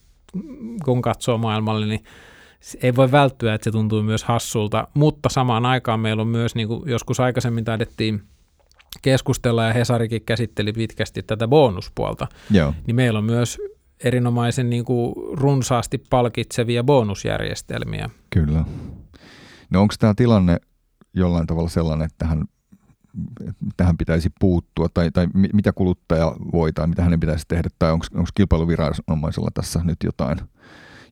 [0.84, 2.04] kun katsoo maailmalle, niin
[2.82, 6.68] ei voi välttyä, että se tuntuu myös hassulta, mutta samaan aikaan meillä on myös, niin
[6.68, 8.22] kuin joskus aikaisemmin taidettiin
[9.02, 12.74] keskustella ja Hesarikin käsitteli pitkästi tätä bonuspuolta, Joo.
[12.86, 13.58] niin meillä on myös
[14.04, 18.10] erinomaisen niin kuin runsaasti palkitsevia bonusjärjestelmiä.
[18.30, 18.64] Kyllä.
[19.70, 20.56] No onko tämä tilanne
[21.14, 22.44] jollain tavalla sellainen, että tähän
[23.76, 28.06] tähän pitäisi puuttua, tai, tai mitä kuluttaja voi, tai mitä hänen pitäisi tehdä, tai onko
[28.34, 30.38] kilpailuviranomaisella tässä nyt jotain,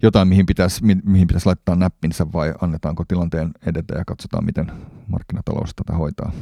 [0.03, 4.73] jotain mihin, pitäisi, mi, mihin pitäisi laittaa näppinsä, vai annetaanko tilanteen edetä ja katsotaan, miten
[5.09, 6.33] markkinatalous tätä hoitaa?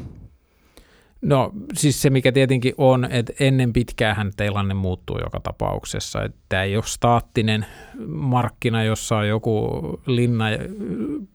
[1.22, 6.22] No siis se, mikä tietenkin on, että ennen pitkään tilanne muuttuu joka tapauksessa.
[6.22, 7.66] Että tämä ei ole staattinen
[8.06, 9.70] markkina, jossa on joku
[10.06, 10.44] linna,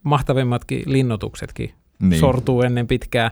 [0.04, 2.20] mahtavimmatkin linnoituksetkin niin.
[2.20, 3.32] sortuu ennen pitkää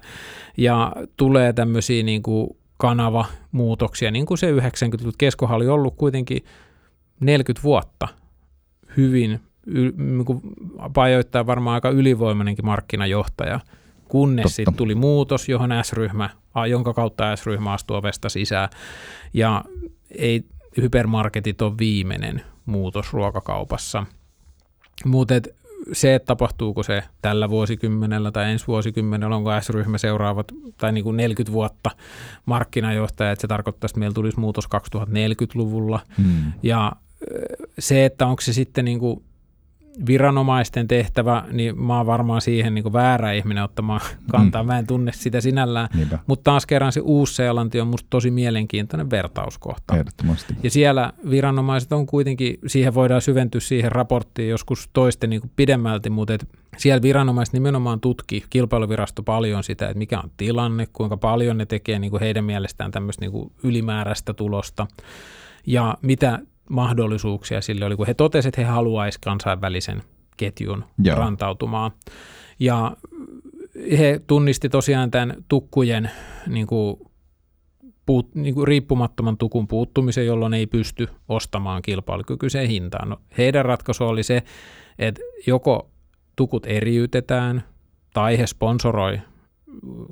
[0.57, 5.15] ja tulee tämmöisiä niin kuin kanavamuutoksia, niin kuin se 90-luvut.
[5.17, 6.43] Keskohan oli ollut kuitenkin
[7.19, 8.07] 40 vuotta
[8.97, 9.39] hyvin,
[9.97, 10.41] niin kuin
[10.93, 13.59] pajoittaa varmaan aika ylivoimainenkin markkinajohtaja,
[14.07, 16.29] kunnes sitten tuli muutos, johon S-ryhmä,
[16.69, 18.69] jonka kautta S-ryhmä astuu ovesta sisään.
[19.33, 19.63] Ja
[20.11, 20.45] ei
[20.77, 24.05] hypermarketit ole viimeinen muutos ruokakaupassa.
[25.05, 25.33] Mutta
[25.93, 31.17] se, että tapahtuuko se tällä vuosikymmenellä tai ensi vuosikymmenellä, onko S-ryhmä seuraavat tai niin kuin
[31.17, 31.89] 40 vuotta
[32.45, 35.99] markkinajohtaja, että se tarkoittaa, että meillä tulisi muutos 2040-luvulla.
[36.17, 36.51] Hmm.
[36.63, 36.91] Ja
[37.79, 39.23] se, että onko se sitten niin kuin
[40.07, 44.63] viranomaisten tehtävä, niin mä oon varmaan siihen niin väärä ihminen ottamaan kantaa.
[44.63, 44.67] Mm.
[44.67, 45.89] Mä en tunne sitä sinällään.
[46.27, 49.97] Mutta taas kerran se Uusi-Seelanti on musta tosi mielenkiintoinen vertauskohta.
[49.97, 50.55] Ehdottomasti.
[50.63, 56.33] Ja siellä viranomaiset on kuitenkin, siihen voidaan syventyä siihen raporttiin joskus toisten niin pidemmälti, mutta
[56.33, 61.65] et siellä viranomaiset nimenomaan tutki kilpailuvirasto paljon sitä, että mikä on tilanne, kuinka paljon ne
[61.65, 64.87] tekee niin kuin heidän mielestään tämmöistä niin ylimääräistä tulosta
[65.67, 70.03] ja mitä mahdollisuuksia sille oli, kun he totesivat, että he haluaisivat kansainvälisen
[70.37, 71.17] ketjun Joo.
[71.17, 71.91] rantautumaan.
[72.59, 72.97] Ja
[73.97, 76.11] he tunnisti tosiaan tämän tukkujen
[76.47, 76.97] niin kuin,
[78.05, 83.09] puut, niin kuin riippumattoman tukun puuttumisen, jolloin ei pysty ostamaan kilpailukykyiseen hintaan.
[83.09, 84.43] No, heidän ratkaisu oli se,
[84.99, 85.91] että joko
[86.35, 87.63] tukut eriytetään
[88.13, 89.19] tai he sponsoroi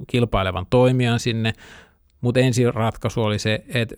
[0.08, 1.54] kilpailevan toimijan sinne,
[2.22, 3.96] mutta ensin ratkaisu oli se, että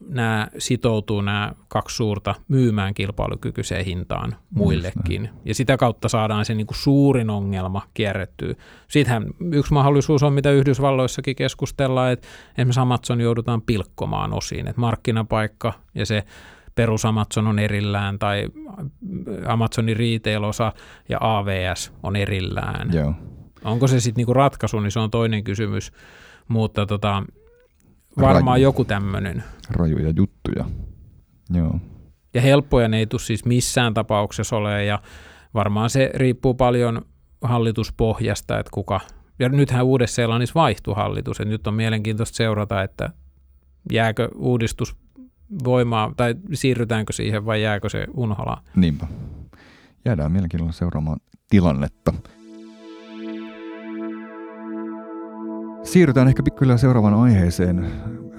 [0.00, 5.28] nämä sitoutuu nämä kaksi suurta myymään kilpailukykyiseen hintaan muillekin.
[5.44, 8.54] Ja sitä kautta saadaan se niin kuin suurin ongelma kierrettyä.
[8.88, 12.28] Siitähän yksi mahdollisuus on, mitä Yhdysvalloissakin keskustellaan, että
[12.58, 16.24] esimerkiksi Amazon joudutaan pilkkomaan osiin, että markkinapaikka ja se
[16.74, 18.48] perus Amazon on erillään tai
[19.46, 20.72] Amazonin retail-osa
[21.08, 22.92] ja AVS on erillään.
[22.92, 23.14] Joo.
[23.64, 25.92] Onko se sitten niinku ratkaisu, niin se on toinen kysymys,
[26.48, 27.22] mutta tota,
[28.20, 28.62] Varmaan Raju.
[28.62, 29.44] joku tämmöinen.
[29.70, 30.64] Rajuja juttuja,
[31.54, 31.80] joo.
[32.34, 34.98] Ja helppoja ne ei tule siis missään tapauksessa ole, ja
[35.54, 37.02] varmaan se riippuu paljon
[37.42, 39.00] hallituspohjasta, että kuka,
[39.38, 43.10] ja nythän Uudessa-Seelannissa vaihtui hallitus, että nyt on mielenkiintoista seurata, että
[43.92, 44.96] jääkö uudistus
[45.64, 48.62] voimaa, tai siirrytäänkö siihen vai jääkö se unholaan.
[48.76, 49.06] Niinpä.
[50.04, 52.12] Jäädään mielenkiinnolla seuraamaan tilannetta.
[55.86, 57.92] Siirrytään ehkä pikkuhiljaa seuraavaan aiheeseen.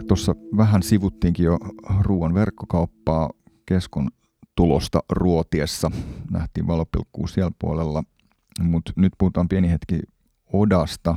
[0.07, 1.57] Tuossa vähän sivuttiinkin jo
[2.01, 3.29] ruoan verkkokauppaa
[3.65, 4.07] keskon
[4.55, 5.91] tulosta ruotiessa.
[6.31, 8.03] Nähtiin valopilkkuu siellä puolella,
[8.61, 9.99] mutta nyt puhutaan pieni hetki
[10.53, 11.15] Odasta,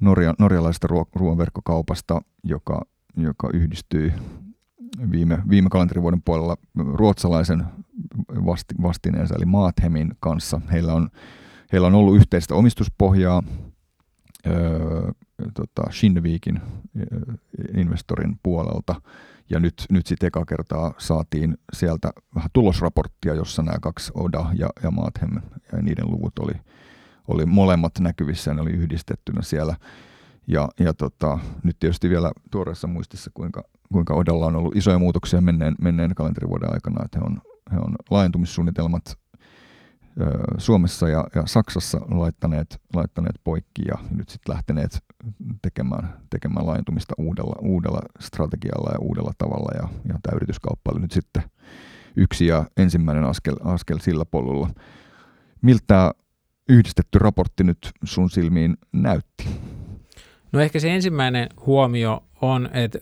[0.00, 2.82] Norja, norjalaisesta ruoan verkkokaupasta, joka,
[3.16, 4.12] joka yhdistyy
[5.10, 7.64] viime, viime kalenterivuoden puolella ruotsalaisen
[8.28, 10.60] vasti, vastineensa eli Maathemin kanssa.
[10.72, 11.08] Heillä on,
[11.72, 13.42] heillä on ollut yhteistä omistuspohjaa
[15.54, 16.60] tota Shinvikin
[17.76, 19.00] investorin puolelta.
[19.50, 24.68] Ja nyt, nyt sitten eka kertaa saatiin sieltä vähän tulosraporttia, jossa nämä kaksi Oda ja,
[24.82, 25.30] ja Mathem
[25.72, 26.52] ja niiden luvut oli,
[27.28, 29.76] oli molemmat näkyvissä ja ne oli yhdistettynä siellä.
[30.46, 35.40] Ja, ja tota, nyt tietysti vielä tuoreessa muistissa, kuinka, kuinka Odalla on ollut isoja muutoksia
[35.40, 37.40] menneen, menneen kalenterivuoden aikana, että he on,
[37.72, 39.18] he on laajentumissuunnitelmat
[40.58, 45.04] Suomessa ja, ja Saksassa laittaneet, laittaneet poikki ja nyt sitten lähteneet
[45.62, 51.12] tekemään, tekemään laajentumista uudella, uudella strategialla ja uudella tavalla ja, ja tämä yrityskauppa oli nyt
[51.12, 51.42] sitten
[52.16, 54.70] yksi ja ensimmäinen askel, askel sillä polulla.
[55.62, 56.10] Miltä
[56.68, 59.48] yhdistetty raportti nyt sun silmiin näytti?
[60.52, 62.98] No ehkä se ensimmäinen huomio on, että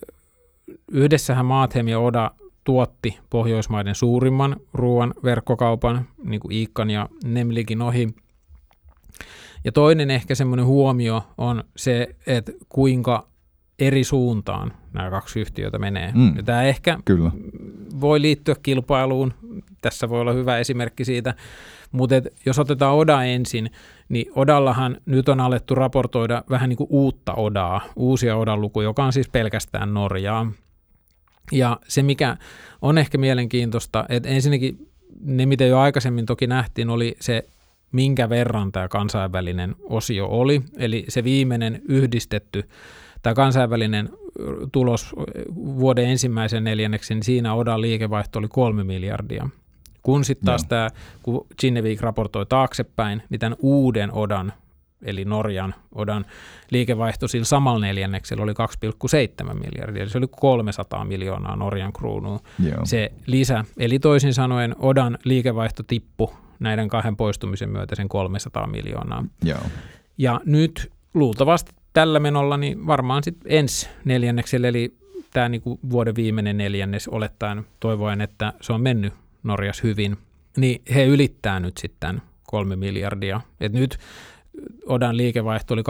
[0.93, 2.31] yhdessähän Maathem ja Oda
[2.65, 8.09] tuotti Pohjoismaiden suurimman ruoan verkkokaupan, niin kuin Iikkan ja Nemlikin ohi.
[9.65, 13.27] Ja toinen ehkä semmoinen huomio on se, että kuinka
[13.79, 16.13] eri suuntaan nämä kaksi yhtiötä menee.
[16.15, 16.37] Mm.
[16.37, 17.31] Ja tämä ehkä Kyllä.
[18.01, 19.35] voi liittyä kilpailuun,
[19.81, 21.35] tässä voi olla hyvä esimerkki siitä,
[21.93, 22.15] mutta
[22.47, 23.71] jos otetaan Oda ensin,
[24.09, 29.05] niin Odallahan nyt on alettu raportoida vähän niin kuin uutta Odaa, uusia Odan lukuja, joka
[29.05, 30.53] on siis pelkästään Norjaa.
[31.53, 32.37] Ja se, mikä
[32.83, 34.89] on ehkä mielenkiintoista, että ensinnäkin
[35.21, 37.49] ne, mitä jo aikaisemmin toki nähtiin, oli se,
[37.93, 40.63] minkä verran tämä kansainvälinen osio oli.
[40.77, 42.69] Eli se viimeinen yhdistetty,
[43.23, 44.09] tämä kansainvälinen
[44.73, 45.15] tulos
[45.55, 49.49] vuoden ensimmäisen neljänneksen, niin siinä Odan liikevaihto oli kolme miljardia.
[50.03, 50.91] Kun sitten taas tämä,
[51.23, 54.53] kun Kinnevik raportoi taaksepäin, niin tämän uuden Odan
[55.03, 56.25] eli Norjan odan
[56.71, 62.81] liikevaihto sillä samalla neljänneksellä oli 2,7 miljardia, eli se oli 300 miljoonaa Norjan kruunua Joo.
[62.85, 63.65] se lisä.
[63.79, 69.25] Eli toisin sanoen odan liikevaihto tippu näiden kahden poistumisen myötä sen 300 miljoonaa.
[69.45, 69.63] Joo.
[70.19, 74.95] Ja nyt luultavasti tällä menolla niin varmaan sitten ensi neljänneksellä, eli
[75.33, 80.19] tämä niinku vuoden viimeinen neljännes olettaen toivoen, että se on mennyt Norjas hyvin,
[80.57, 83.41] niin he ylittää nyt sitten kolme miljardia.
[83.61, 83.99] Et nyt
[84.87, 85.83] Odan liikevaihto oli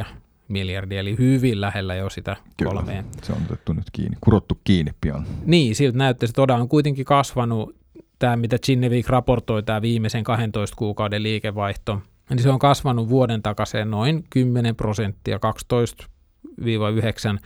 [0.00, 0.06] 2,94
[0.48, 3.04] miljardia, eli hyvin lähellä jo sitä Kyllä, kolmeen.
[3.22, 5.26] se on otettu nyt kiinni, kurottu kiinni pian.
[5.44, 7.76] Niin, siltä näyttäisi, että Oda on kuitenkin kasvanut
[8.18, 13.90] tämä mitä Chinnevik raportoi, tämä viimeisen 12 kuukauden liikevaihto, niin se on kasvanut vuoden takaisin
[13.90, 15.38] noin 10 prosenttia,
[17.36, 17.38] 12-9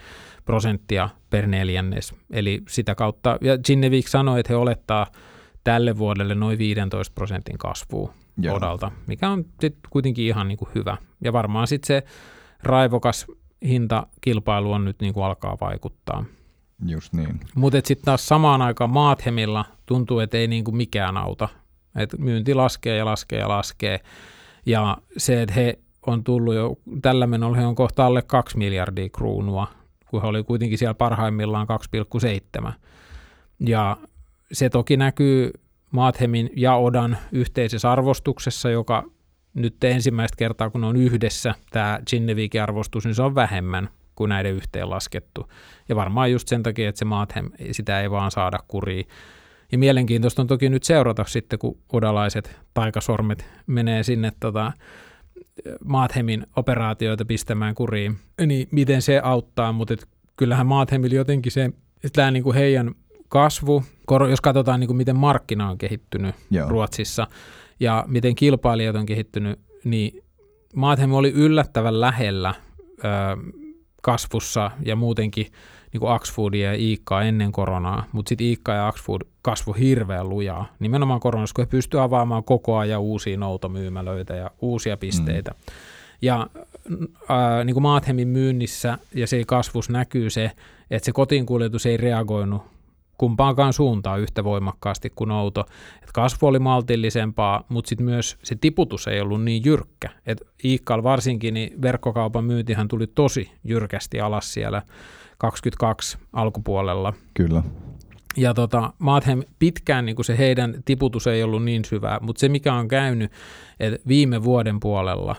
[0.45, 2.13] prosenttia per neljännes.
[2.31, 5.07] Eli sitä kautta, ja Chinnevik sanoi, että he olettaa
[5.63, 8.55] tälle vuodelle noin 15 prosentin kasvua Joo.
[8.55, 9.45] odalta, mikä on
[9.89, 10.97] kuitenkin ihan niin kuin hyvä.
[11.21, 12.03] Ja varmaan sitten se
[12.63, 13.27] raivokas
[13.65, 16.25] hintakilpailu on nyt niin kuin alkaa vaikuttaa.
[16.85, 17.39] Just niin.
[17.55, 21.49] Mutta sitten taas samaan aikaan Maathemilla tuntuu, että ei niin kuin mikään auta.
[21.95, 23.99] Et myynti laskee ja laskee ja laskee.
[24.65, 29.09] Ja se, että he on tullut jo, tällä menolla he on kohta alle 2 miljardia
[29.09, 29.67] kruunua,
[30.09, 31.67] kun he oli kuitenkin siellä parhaimmillaan
[32.65, 32.71] 2,7.
[33.59, 33.97] Ja
[34.51, 35.51] se toki näkyy
[35.91, 39.03] Maathemin ja Odan yhteisessä arvostuksessa, joka
[39.53, 44.53] nyt ensimmäistä kertaa, kun on yhdessä tämä Ginnevikin arvostus, niin se on vähemmän kuin näiden
[44.53, 45.49] yhteenlaskettu.
[45.89, 49.07] Ja varmaan just sen takia, että se Maathem, sitä ei vaan saada kuriin.
[49.71, 54.71] Ja mielenkiintoista on toki nyt seurata sitten, kun odalaiset taikasormet menee sinne tota,
[55.85, 59.95] Maathemin operaatioita pistämään kuriin, niin miten se auttaa, mutta
[60.37, 61.69] kyllähän Maathemilla jotenkin se,
[62.13, 62.95] tämä niin kuin heidän
[63.29, 63.83] kasvu,
[64.29, 66.69] jos katsotaan niin kuin miten markkina on kehittynyt Joo.
[66.69, 67.27] Ruotsissa
[67.79, 70.23] ja miten kilpailijat on kehittynyt, niin
[70.75, 72.53] Maathem oli yllättävän lähellä
[72.97, 73.07] ö,
[74.01, 75.47] kasvussa ja muutenkin
[75.93, 80.65] niin kuin Axfoodia ja Iikkaa ennen koronaa, mutta sitten Iikka ja Axfood kasvu hirveän lujaa.
[80.79, 85.51] Nimenomaan koronassa, kun he pystyivät avaamaan koko ajan uusia noutomyymälöitä ja uusia pisteitä.
[85.51, 85.73] Mm.
[86.21, 86.47] Ja
[87.31, 90.51] äh, niin kuin Maathemin myynnissä ja se kasvus näkyy se,
[90.91, 92.61] että se kotiinkuljetus ei reagoinut
[93.19, 95.65] kumpaankaan suuntaan yhtä voimakkaasti kuin outo.
[96.03, 100.09] Et kasvu oli maltillisempaa, mutta sitten myös se tiputus ei ollut niin jyrkkä.
[100.25, 104.81] Et Iikkal varsinkin, niin verkkokaupan myyntihän tuli tosi jyrkästi alas siellä
[105.37, 107.13] 22 alkupuolella.
[107.33, 107.63] Kyllä.
[108.37, 112.73] Ja tota, Maathem pitkään niin se heidän tiputus ei ollut niin syvää, mutta se mikä
[112.73, 113.31] on käynyt,
[113.79, 115.35] että viime vuoden puolella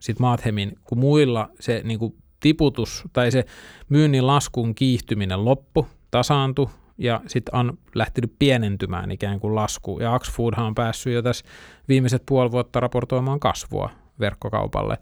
[0.00, 3.44] sit Maathemin, kun muilla se niin kuin tiputus tai se
[3.88, 6.66] myynnin laskun kiihtyminen loppu, tasaantui,
[7.02, 9.98] ja sitten on lähtenyt pienentymään ikään kuin lasku.
[10.00, 11.44] Ja Axfoodhan on päässyt jo tässä
[11.88, 13.90] viimeiset puoli vuotta raportoimaan kasvua
[14.20, 14.98] verkkokaupalle.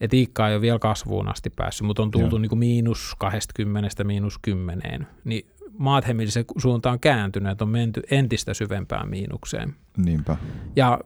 [0.00, 4.04] Et Iikka ei ole vielä kasvuun asti päässyt, mutta on tultu niin kuin miinus 20,
[4.04, 5.06] miinus 10.
[5.24, 5.46] Niin
[5.78, 9.74] Maathemille se suunta on kääntynyt, että on menty entistä syvempään miinukseen.
[9.96, 10.36] Niinpä.
[10.76, 11.00] Ja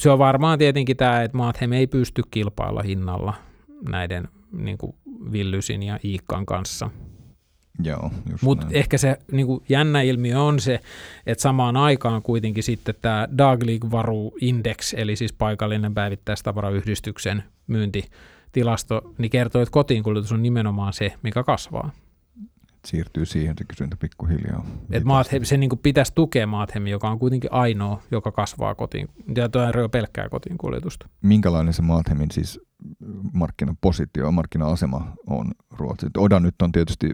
[0.00, 3.34] se on varmaan tietenkin tämä, että Maathem ei pysty kilpailla hinnalla
[3.88, 4.96] näiden niin kuin
[5.32, 6.90] Villysin ja Iikkan kanssa–
[7.82, 8.10] Joo,
[8.42, 10.80] Mutta ehkä se niin kuin jännä ilmiö on se,
[11.26, 19.62] että samaan aikaan kuitenkin sitten tämä Daglig-varu Index, eli siis paikallinen päivittäistavarayhdistyksen myyntitilasto, niin kertoo,
[19.62, 21.90] että kotiinkuljetus on nimenomaan se, mikä kasvaa.
[22.84, 24.66] Siirtyy siihen se kysyntä pikkuhiljaa.
[24.90, 29.08] Et Maathem, se niin kuin pitäisi tukea Maathemi, joka on kuitenkin ainoa, joka kasvaa kotiin,
[29.36, 31.08] ja tuo on pelkkää kotiinkuljetusta.
[31.22, 32.60] Minkälainen se Maathemin siis
[33.32, 36.20] markkinapositio, markkina-asema on Ruotsissa?
[36.20, 37.10] Oda nyt on tietysti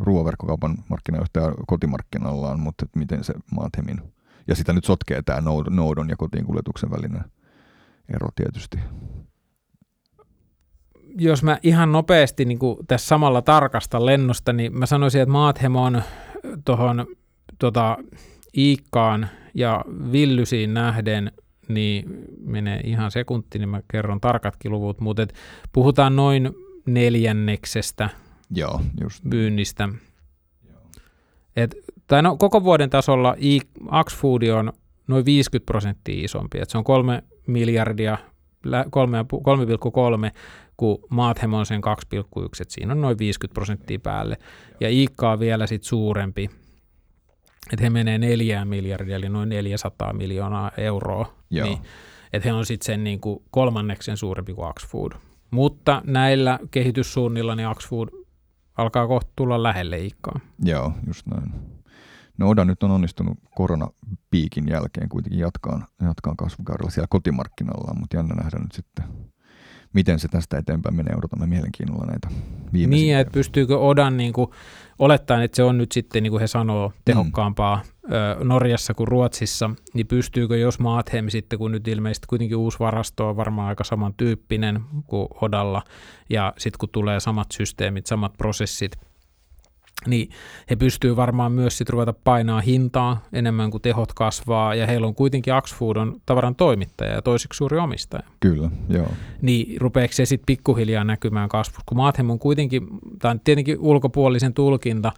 [0.00, 4.00] ruoaverkkokaupan markkinajohtaja kotimarkkinallaan, mutta miten se Maathemin,
[4.48, 7.24] ja sitä nyt sotkee tämä noudon ja kotiin kuljetuksen välinen
[8.14, 8.78] ero tietysti.
[11.18, 12.58] Jos mä ihan nopeasti niin
[12.88, 16.02] tässä samalla tarkasta lennosta, niin mä sanoisin, että Maathem on
[16.64, 17.06] tuohon
[17.58, 17.98] tota,
[18.56, 21.32] Iikkaan ja Villysiin nähden
[21.68, 25.26] niin menee ihan sekunti, niin mä kerron tarkatkin luvut, mutta
[25.72, 26.50] puhutaan noin
[26.86, 28.08] neljänneksestä
[28.50, 29.24] Joo, just.
[29.24, 29.88] myynnistä.
[31.56, 31.74] Et,
[32.06, 33.34] tai no, koko vuoden tasolla
[33.88, 34.72] Axfood on
[35.06, 36.58] noin 50 prosenttia isompi.
[36.58, 38.18] Et se on 3 miljardia,
[38.66, 40.40] 3,3,
[40.76, 41.80] kun Maathem on sen
[42.14, 42.22] 2,1,
[42.60, 44.36] että siinä on noin 50 prosenttia päälle.
[44.80, 46.50] Ja Iikka on vielä sit suurempi,
[47.72, 51.34] että he menee 4 miljardia, eli noin 400 miljoonaa euroa.
[51.50, 51.66] Joo.
[51.66, 51.78] Niin,
[52.32, 55.12] että he on sitten sen niin kuin kolmanneksen suurempi kuin Axfood.
[55.50, 58.08] Mutta näillä kehityssuunnilla niin Axfood
[58.76, 60.40] alkaa kohta tulla lähelle ikkaa.
[60.64, 61.52] Joo, just näin.
[62.38, 68.34] No Oda nyt on onnistunut koronapiikin jälkeen kuitenkin jatkaan, jatkaan kasvukaudella siellä kotimarkkinalla, mutta jännä
[68.34, 69.04] nähdä nyt sitten,
[69.92, 71.14] miten se tästä eteenpäin menee.
[71.16, 72.28] Odotamme mielenkiinnolla näitä
[72.72, 73.14] viimeisimpiä.
[73.14, 74.50] Niin, että pystyykö Odan niin kuin,
[74.98, 78.12] olettaen, että se on nyt sitten, niin kuin he sanoo, tehokkaampaa mm.
[78.12, 83.28] ö, Norjassa kuin Ruotsissa, niin pystyykö, jos Maathem sitten, kun nyt ilmeisesti kuitenkin uusi varasto
[83.28, 85.82] on varmaan aika samantyyppinen kuin Odalla,
[86.30, 88.96] ja sitten kun tulee samat systeemit, samat prosessit,
[90.06, 90.30] niin
[90.70, 95.14] he pystyvät varmaan myös sitten ruveta painaa hintaa enemmän kuin tehot kasvaa, ja heillä on
[95.14, 98.22] kuitenkin Axfood on tavaran toimittaja ja toiseksi suuri omistaja.
[98.40, 99.08] Kyllä, joo.
[99.42, 102.86] Niin rupeeko se sitten pikkuhiljaa näkymään kasvussa, kun Maathem on kuitenkin,
[103.18, 105.12] tämä on tietenkin ulkopuolisen tulkinta,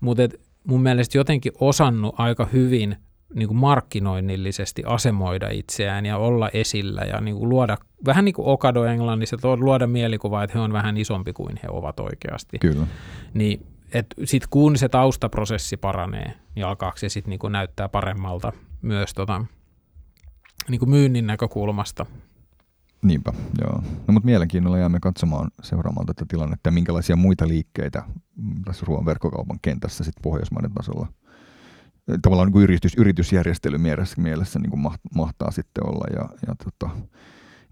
[0.00, 2.96] mutta et mun mielestä jotenkin osannut aika hyvin
[3.34, 7.76] niin kuin markkinoinnillisesti asemoida itseään ja olla esillä ja niin kuin luoda,
[8.06, 12.00] vähän niin kuin Okado Englannissa, luoda mielikuvaa, että he on vähän isompi kuin he ovat
[12.00, 12.58] oikeasti.
[12.58, 12.86] Kyllä.
[13.34, 13.66] Niin
[14.24, 19.44] sitten kun se taustaprosessi paranee, niin alkaako se sitten niin näyttää paremmalta myös tota,
[20.68, 22.06] niin kuin myynnin näkökulmasta.
[23.02, 23.82] Niinpä, joo.
[24.06, 28.02] No mutta mielenkiinnolla jäämme katsomaan seuraamaan tätä tilannetta ja minkälaisia muita liikkeitä
[28.64, 31.08] tässä ruoan verkkokaupan kentässä sitten Pohjoismaiden tasolla
[32.22, 36.96] tavallaan niin yritys, yritysjärjestely mielessä, mielessä niin kuin mahtaa sitten olla ja, ja tota,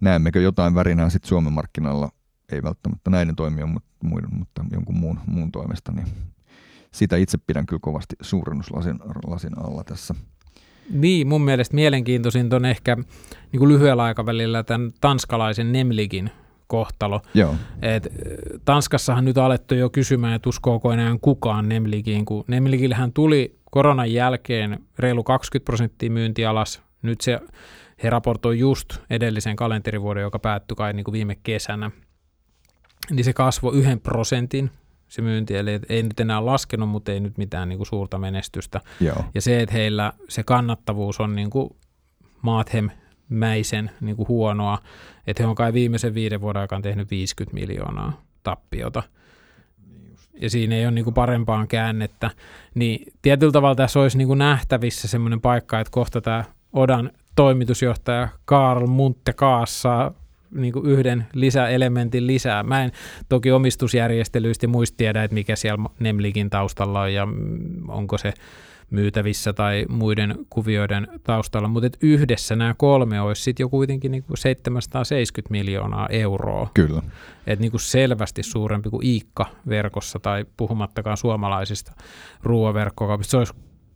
[0.01, 2.11] näemmekö jotain värinää sitten Suomen markkinoilla,
[2.53, 6.07] ei välttämättä näiden toimia, mutta, muiden, mutta jonkun muun, muun toimesta, niin
[6.91, 10.15] sitä itse pidän kyllä kovasti suurennuslasin lasin alla tässä–
[10.91, 12.97] niin, mun mielestä mielenkiintoisin on ehkä
[13.53, 16.31] niin kuin lyhyellä aikavälillä tämän tanskalaisen Nemligin
[16.67, 17.21] kohtalo.
[17.35, 17.55] Joo.
[17.83, 18.09] Et,
[18.65, 24.79] Tanskassahan nyt alettu jo kysymään, että uskooko enää kukaan Nemligiin, kun Nemligillähän tuli koronan jälkeen
[24.99, 26.83] reilu 20 prosenttia myynti alas.
[27.03, 27.41] Nyt se,
[28.03, 31.91] he raportoi just edellisen kalenterivuoden, joka päättyi kai niin kuin viime kesänä.
[33.11, 34.71] Niin se kasvoi yhden prosentin
[35.09, 38.81] se myynti, eli ei nyt enää laskenut, mutta ei nyt mitään niin kuin suurta menestystä.
[39.01, 39.25] Joo.
[39.35, 41.71] Ja se, että heillä se kannattavuus on niin kuin
[42.43, 44.79] Maathem-mäisen niin kuin huonoa,
[45.27, 49.03] että he on kai viimeisen viiden vuoden aikana tehnyt 50 miljoonaa tappiota.
[50.41, 52.31] Ja siinä ei ole niin kuin parempaan käännettä.
[52.75, 58.29] Niin tietyllä tavalla tässä olisi niin kuin nähtävissä semmoinen paikka, että kohta tämä Odan toimitusjohtaja
[58.45, 60.13] Karl Muntte Kaassa
[60.55, 62.63] niin kuin yhden lisäelementin lisää.
[62.63, 62.91] Mä en
[63.29, 67.29] toki omistusjärjestelyistä muista tiedä, että mikä siellä Nemlikin taustalla on ja
[67.89, 68.33] onko se
[68.91, 74.23] myytävissä tai muiden kuvioiden taustalla, mutta et yhdessä nämä kolme olisi sitten jo kuitenkin niin
[74.23, 76.71] kuin 770 miljoonaa euroa.
[76.75, 77.03] Kyllä.
[77.47, 81.93] Et niin kuin selvästi suurempi kuin Iikka-verkossa tai puhumattakaan suomalaisista
[82.43, 83.31] ruoaverkkokaupista.
[83.31, 83.55] Se olisi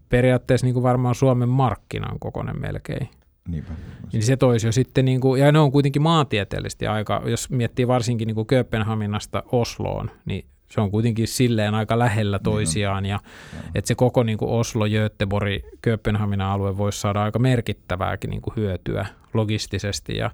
[0.08, 3.08] periaatteessa niin kuin varmaan Suomen markkinan kokoinen melkein.
[3.46, 3.72] Niinpä.
[4.12, 7.88] Niin se toisi jo sitten, niin kuin, ja ne on kuitenkin maantieteellisesti aika, jos miettii
[7.88, 13.10] varsinkin niin kuin Kööpenhaminasta Osloon, niin se on kuitenkin silleen aika lähellä niin toisiaan, niin
[13.10, 13.20] ja,
[13.52, 13.70] ja.
[13.74, 18.56] että se koko niin kuin Oslo, Göteborg, Kööpenhaminan alue voisi saada aika merkittävääkin niin kuin
[18.56, 20.30] hyötyä logistisesti, ja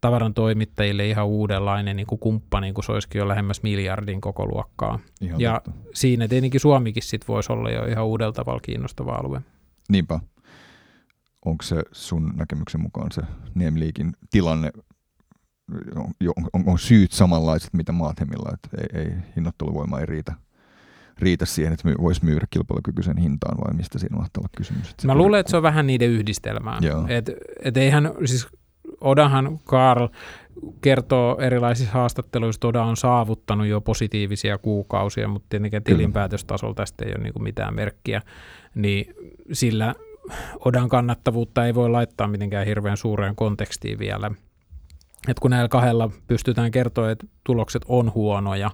[0.00, 4.98] tavaran toimittajille ihan uudenlainen niin kuin kumppani, kun se olisikin jo lähemmäs miljardin koko luokkaa.
[5.20, 5.80] Ihan ja totta.
[5.94, 9.40] siinä tietenkin Suomikin sit voisi olla jo ihan uudella tavalla kiinnostava alue.
[9.88, 10.20] Niinpä
[11.44, 13.22] onko se sun näkemyksen mukaan se
[13.54, 14.70] Niemliikin tilanne,
[15.96, 16.12] on,
[16.52, 20.32] on, on syyt samanlaiset mitä Maathemilla, että ei, ei hinnoitteluvoima ei riitä,
[21.18, 24.90] riitä siihen, että voisi myydä kilpailukykyisen hintaan vai mistä siinä mahtaa olla kysymys?
[24.90, 26.78] Että Mä luulen, että se on vähän niiden yhdistelmää.
[27.08, 27.30] Et,
[27.62, 28.48] et eihän, siis
[29.00, 30.08] Odahan Karl
[30.80, 37.12] kertoo erilaisissa haastatteluissa, että Oda on saavuttanut jo positiivisia kuukausia, mutta tietenkin tilinpäätöstasolla tästä ei
[37.16, 38.22] ole niin mitään merkkiä,
[38.74, 39.14] niin
[39.52, 39.94] sillä
[40.64, 44.30] Odan kannattavuutta ei voi laittaa mitenkään hirveän suureen kontekstiin vielä.
[45.28, 48.70] Et kun näillä kahdella pystytään kertoa, että tulokset on huonoja,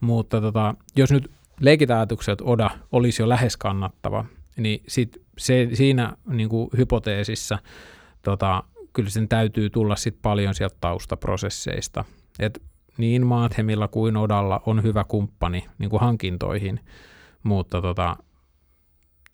[0.00, 1.30] mutta tota, jos nyt
[1.60, 4.24] leikitään että Oda olisi jo lähes kannattava,
[4.56, 7.58] niin sit se, siinä niin kuin hypoteesissa
[8.22, 12.04] tota, kyllä sen täytyy tulla sit paljon sieltä taustaprosesseista.
[12.38, 12.62] Et
[12.98, 16.80] niin Maathemilla kuin Odalla on hyvä kumppani niin kuin hankintoihin,
[17.42, 18.16] mutta tota,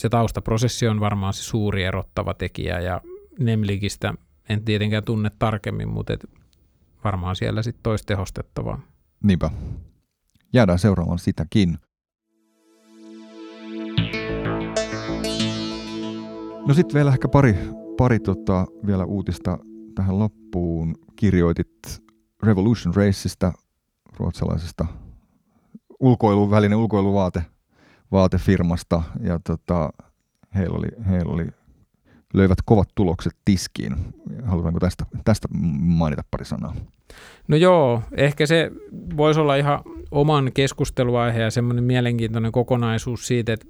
[0.03, 3.01] se taustaprosessi on varmaan se suuri erottava tekijä ja
[3.39, 4.15] Nemlikistä
[4.49, 6.31] en tietenkään tunne tarkemmin, mutta et
[7.05, 8.81] varmaan siellä sitten toisi tehostettavaa.
[9.23, 9.51] Niinpä.
[10.53, 11.79] Jäädään seuraamaan sitäkin.
[16.67, 17.59] No sitten vielä ehkä pari,
[17.97, 19.59] pari tota, vielä uutista
[19.95, 20.95] tähän loppuun.
[21.17, 22.03] Kirjoitit
[22.43, 23.53] Revolution Raceista,
[24.17, 24.87] ruotsalaisesta
[26.01, 27.43] ulkoilun välinen ulkoiluvaate
[28.13, 29.91] vaatefirmasta ja tota,
[30.55, 31.47] heillä, oli, heillä oli,
[32.35, 33.97] löivät kovat tulokset tiskiin.
[34.45, 35.49] Halutaanko tästä, tästä
[35.81, 36.75] mainita pari sanaa?
[37.49, 38.71] No joo, ehkä se
[39.17, 39.81] voisi olla ihan
[40.11, 43.67] oman keskusteluaihe ja semmoinen mielenkiintoinen kokonaisuus siitä, että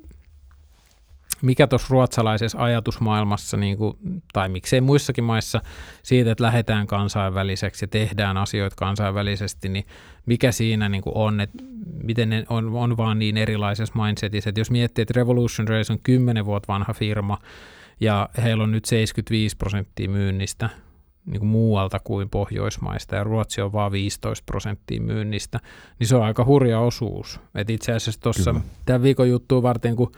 [1.43, 3.97] mikä tuossa ruotsalaisessa ajatusmaailmassa, niin kuin,
[4.33, 5.63] tai miksei muissakin maissa,
[6.03, 9.87] siitä, että lähdetään kansainväliseksi ja tehdään asioita kansainvälisesti, niin
[10.27, 11.65] mikä siinä niin kuin on, että
[12.03, 15.99] miten ne on, on vaan niin erilaisessa mindsetissa, että jos miettii, että Revolution Race on
[16.03, 17.39] 10 vuotta vanha firma,
[18.01, 20.71] ja heillä on nyt 75 prosenttia myynnistä
[21.27, 25.61] niin kuin muualta kuin Pohjoismaista, ja Ruotsi on vain 15 prosenttia myynnistä,
[25.99, 27.41] niin se on aika hurja osuus.
[27.55, 30.13] Et itse asiassa tuossa tämän viikon juttuun varten, kun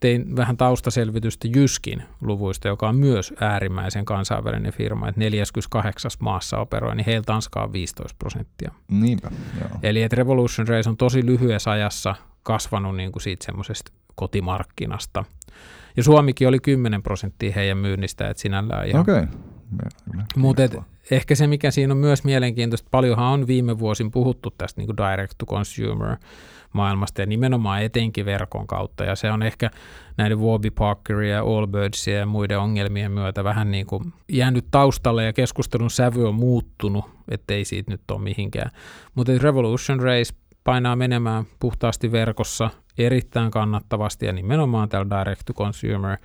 [0.00, 6.96] tein vähän taustaselvitystä Jyskin luvuista, joka on myös äärimmäisen kansainvälinen firma, että 48 maassa operoi,
[6.96, 8.72] niin heillä Tanska on 15 prosenttia.
[8.90, 9.30] Niinpä,
[9.60, 9.70] joo.
[9.82, 15.24] Eli että Revolution Race on tosi lyhyessä ajassa kasvanut niin kuin siitä semmoisesta kotimarkkinasta.
[15.96, 19.00] Ja Suomikin oli 10 prosenttia heidän myynnistä, että sinällään ihan.
[19.00, 19.22] Okei.
[20.36, 20.62] Mutta
[21.10, 24.96] ehkä se, mikä siinä on myös mielenkiintoista, paljonhan on viime vuosin puhuttu tästä niin kuin
[24.96, 26.16] direct to consumer
[26.76, 29.04] maailmasta ja nimenomaan etenkin verkon kautta.
[29.04, 29.70] Ja se on ehkä
[30.16, 35.32] näiden Warby Parkeria ja Allbirdsia ja muiden ongelmien myötä vähän niin kuin jäänyt taustalle ja
[35.32, 38.70] keskustelun sävy on muuttunut, ettei siitä nyt ole mihinkään.
[39.14, 46.18] Mutta Revolution Race painaa menemään puhtaasti verkossa erittäin kannattavasti ja nimenomaan tällä direct to consumer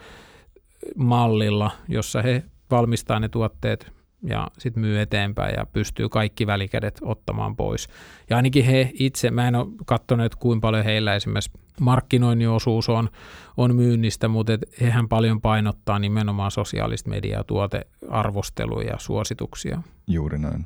[0.95, 7.55] mallilla, jossa he valmistaa ne tuotteet ja sitten myy eteenpäin ja pystyy kaikki välikädet ottamaan
[7.55, 7.87] pois.
[8.29, 13.09] Ja ainakin he itse, mä en ole katsonut, kuinka paljon heillä esimerkiksi markkinoinnin osuus on,
[13.57, 19.81] on myynnistä, mutta et hehän paljon painottaa nimenomaan sosiaalista mediaa, tuotearvosteluja ja suosituksia.
[20.07, 20.65] Juuri näin.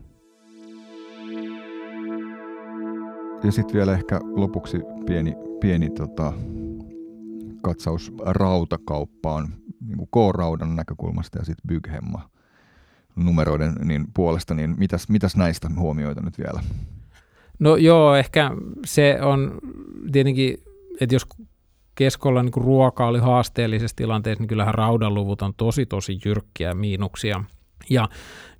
[3.44, 6.34] Ja sitten vielä ehkä lopuksi pieni, pieni tota,
[7.62, 9.48] katsaus rautakauppaan
[9.88, 12.35] niin K-raudan näkökulmasta ja sitten Byghemma
[13.16, 16.62] numeroiden niin puolesta, niin mitäs, mitäs näistä huomioita nyt vielä?
[17.60, 18.52] No joo, ehkä
[18.86, 19.58] se on
[20.12, 20.58] tietenkin,
[21.02, 21.28] että jos
[21.96, 27.44] keskolla niin ruoka oli haasteellisessa tilanteessa, niin kyllähän raudanluvut on tosi tosi jyrkkiä miinuksia.
[27.90, 28.10] Ja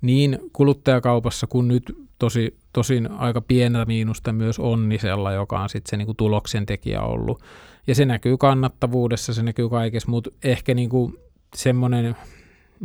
[0.00, 5.96] niin kuluttajakaupassa kuin nyt tosi, tosin aika pienellä miinusta myös Onnisella, joka on sitten se
[5.96, 7.42] niin kuin tuloksen tekijä ollut.
[7.86, 11.14] Ja se näkyy kannattavuudessa, se näkyy kaikessa, mutta ehkä niin kuin
[11.54, 12.16] semmoinen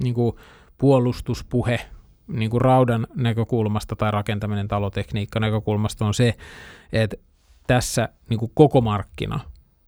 [0.04, 0.36] niin kuin
[0.82, 1.80] puolustuspuhe
[2.28, 6.36] niin kuin raudan näkökulmasta tai rakentaminen talotekniikka näkökulmasta on se,
[6.94, 7.18] että
[7.68, 9.40] tässä niin kuin koko markkina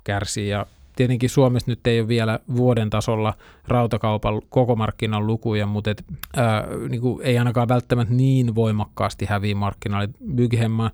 [0.04, 0.66] kärsii ja
[0.96, 3.34] tietenkin Suomessa nyt ei ole vielä vuoden tasolla
[3.68, 9.56] rautakaupan koko markkinan lukuja, mutta et, ää, niin kuin ei ainakaan välttämättä niin voimakkaasti häviä
[9.56, 10.10] markkinalle.
[10.36, 10.91] Byghemma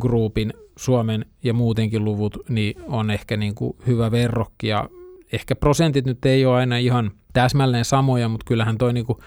[0.00, 4.88] Groupin Suomen ja muutenkin luvut niin on ehkä niin kuin hyvä verrokki ja
[5.32, 9.18] ehkä prosentit nyt ei ole aina ihan täsmälleen samoja, mutta kyllähän toi niin kuin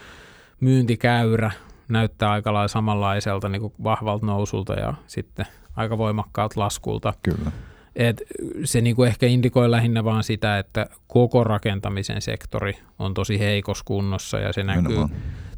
[0.60, 1.52] myyntikäyrä
[1.88, 5.46] näyttää aika lailla samanlaiselta niin kuin vahvalta nousulta ja sitten
[5.76, 7.14] aika voimakkaalta laskulta.
[7.24, 7.52] Kyllä.
[7.96, 8.22] Et
[8.64, 14.40] se niinku ehkä indikoi lähinnä vaan sitä, että koko rakentamisen sektori on tosi heikossa kunnossa
[14.40, 14.98] ja se näkyy.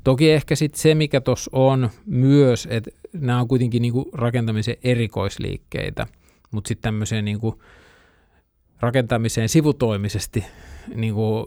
[0.04, 6.08] Toki ehkä sitten se, mikä tuossa on myös, että nämä on kuitenkin niinku rakentamisen erikoisliikkeitä,
[6.52, 7.62] mutta sitten tämmöiseen niinku
[8.82, 10.46] rakentamiseen sivutoimisesti
[10.96, 11.46] niinku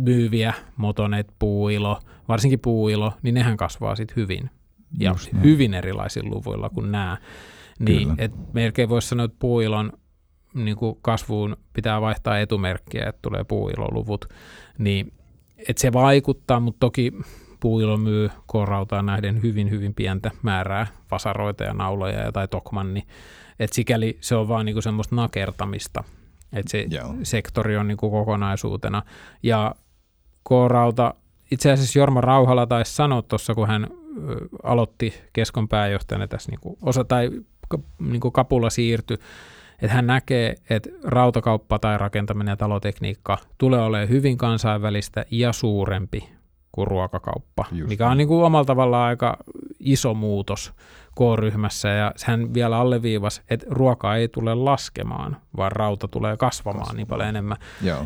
[0.00, 4.50] myyviä, motonet, puuilo, varsinkin puuilo, niin nehän kasvaa sitten hyvin.
[4.98, 7.16] Ja Just hyvin erilaisilla luvuilla kuin nämä.
[7.78, 9.92] Niin, et melkein voisi sanoa, että puuilon
[10.54, 14.24] niin kuin kasvuun pitää vaihtaa etumerkkiä, että tulee puuiloluvut,
[14.78, 15.12] niin
[15.68, 17.12] että se vaikuttaa, mutta toki
[17.60, 23.02] puuilo myy korautaan nähden hyvin, hyvin pientä määrää vasaroita ja nauloja ja tai tokmanni,
[23.58, 26.04] että sikäli se on vaan niinku semmoista nakertamista,
[26.52, 27.14] että se Joo.
[27.22, 29.02] sektori on niinku kokonaisuutena.
[29.42, 29.74] Ja
[30.48, 31.14] K-rauta,
[31.50, 33.86] itse asiassa Jorma Rauhala taisi sanoa tuossa, kun hän
[34.62, 37.30] aloitti keskon pääjohtajana tässä niinku osa tai
[37.98, 39.16] niinku kapula siirtyi,
[39.82, 46.39] että hän näkee, että rautakauppa tai rakentaminen ja talotekniikka tulee olemaan hyvin kansainvälistä ja suurempi
[46.72, 49.36] kuin ruokakauppa, Just mikä on niin kuin omalla tavallaan aika
[49.80, 50.72] iso muutos
[51.18, 56.96] K-ryhmässä ja hän vielä alleviivasi, että ruoka ei tule laskemaan, vaan rauta tulee kasvamaan, kasvamaan.
[56.96, 57.56] niin paljon enemmän.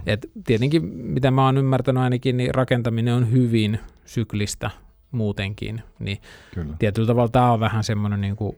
[0.07, 4.71] Et tietenkin, mitä mä oon ymmärtänyt ainakin, niin rakentaminen on hyvin syklistä
[5.11, 6.19] muutenkin, niin
[6.55, 6.75] Kyllä.
[6.79, 8.57] tietyllä tavalla tämä on vähän semmoinen niin kuin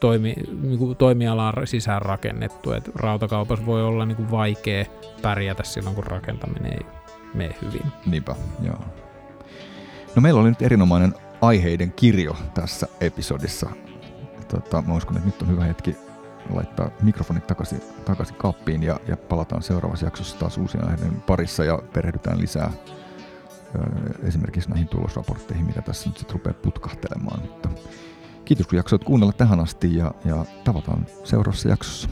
[0.00, 2.72] toimi, niin kuin toimialaan sisään rakennettu.
[2.72, 4.84] Et rautakaupassa voi olla niin kuin vaikea
[5.22, 6.97] pärjätä silloin, kun rakentaminen ei
[7.38, 7.92] mene hyvin.
[8.06, 8.78] Niinpä, joo.
[10.16, 13.70] No meillä oli nyt erinomainen aiheiden kirjo tässä episodissa.
[14.48, 15.96] Tota, mä uskon, että nyt on hyvä hetki
[16.50, 21.78] laittaa mikrofonit takaisin, takaisin kappiin ja, ja palataan seuraavassa jaksossa taas uusien aiheiden parissa ja
[21.92, 22.70] perehdytään lisää
[24.22, 27.40] esimerkiksi näihin tulosraportteihin, mitä tässä nyt sitten rupeaa putkahtelemaan.
[27.40, 27.68] Mutta
[28.48, 32.08] Kiitos kun jaksoit kuunnella tähän asti ja, ja tavataan seuraavassa jaksossa.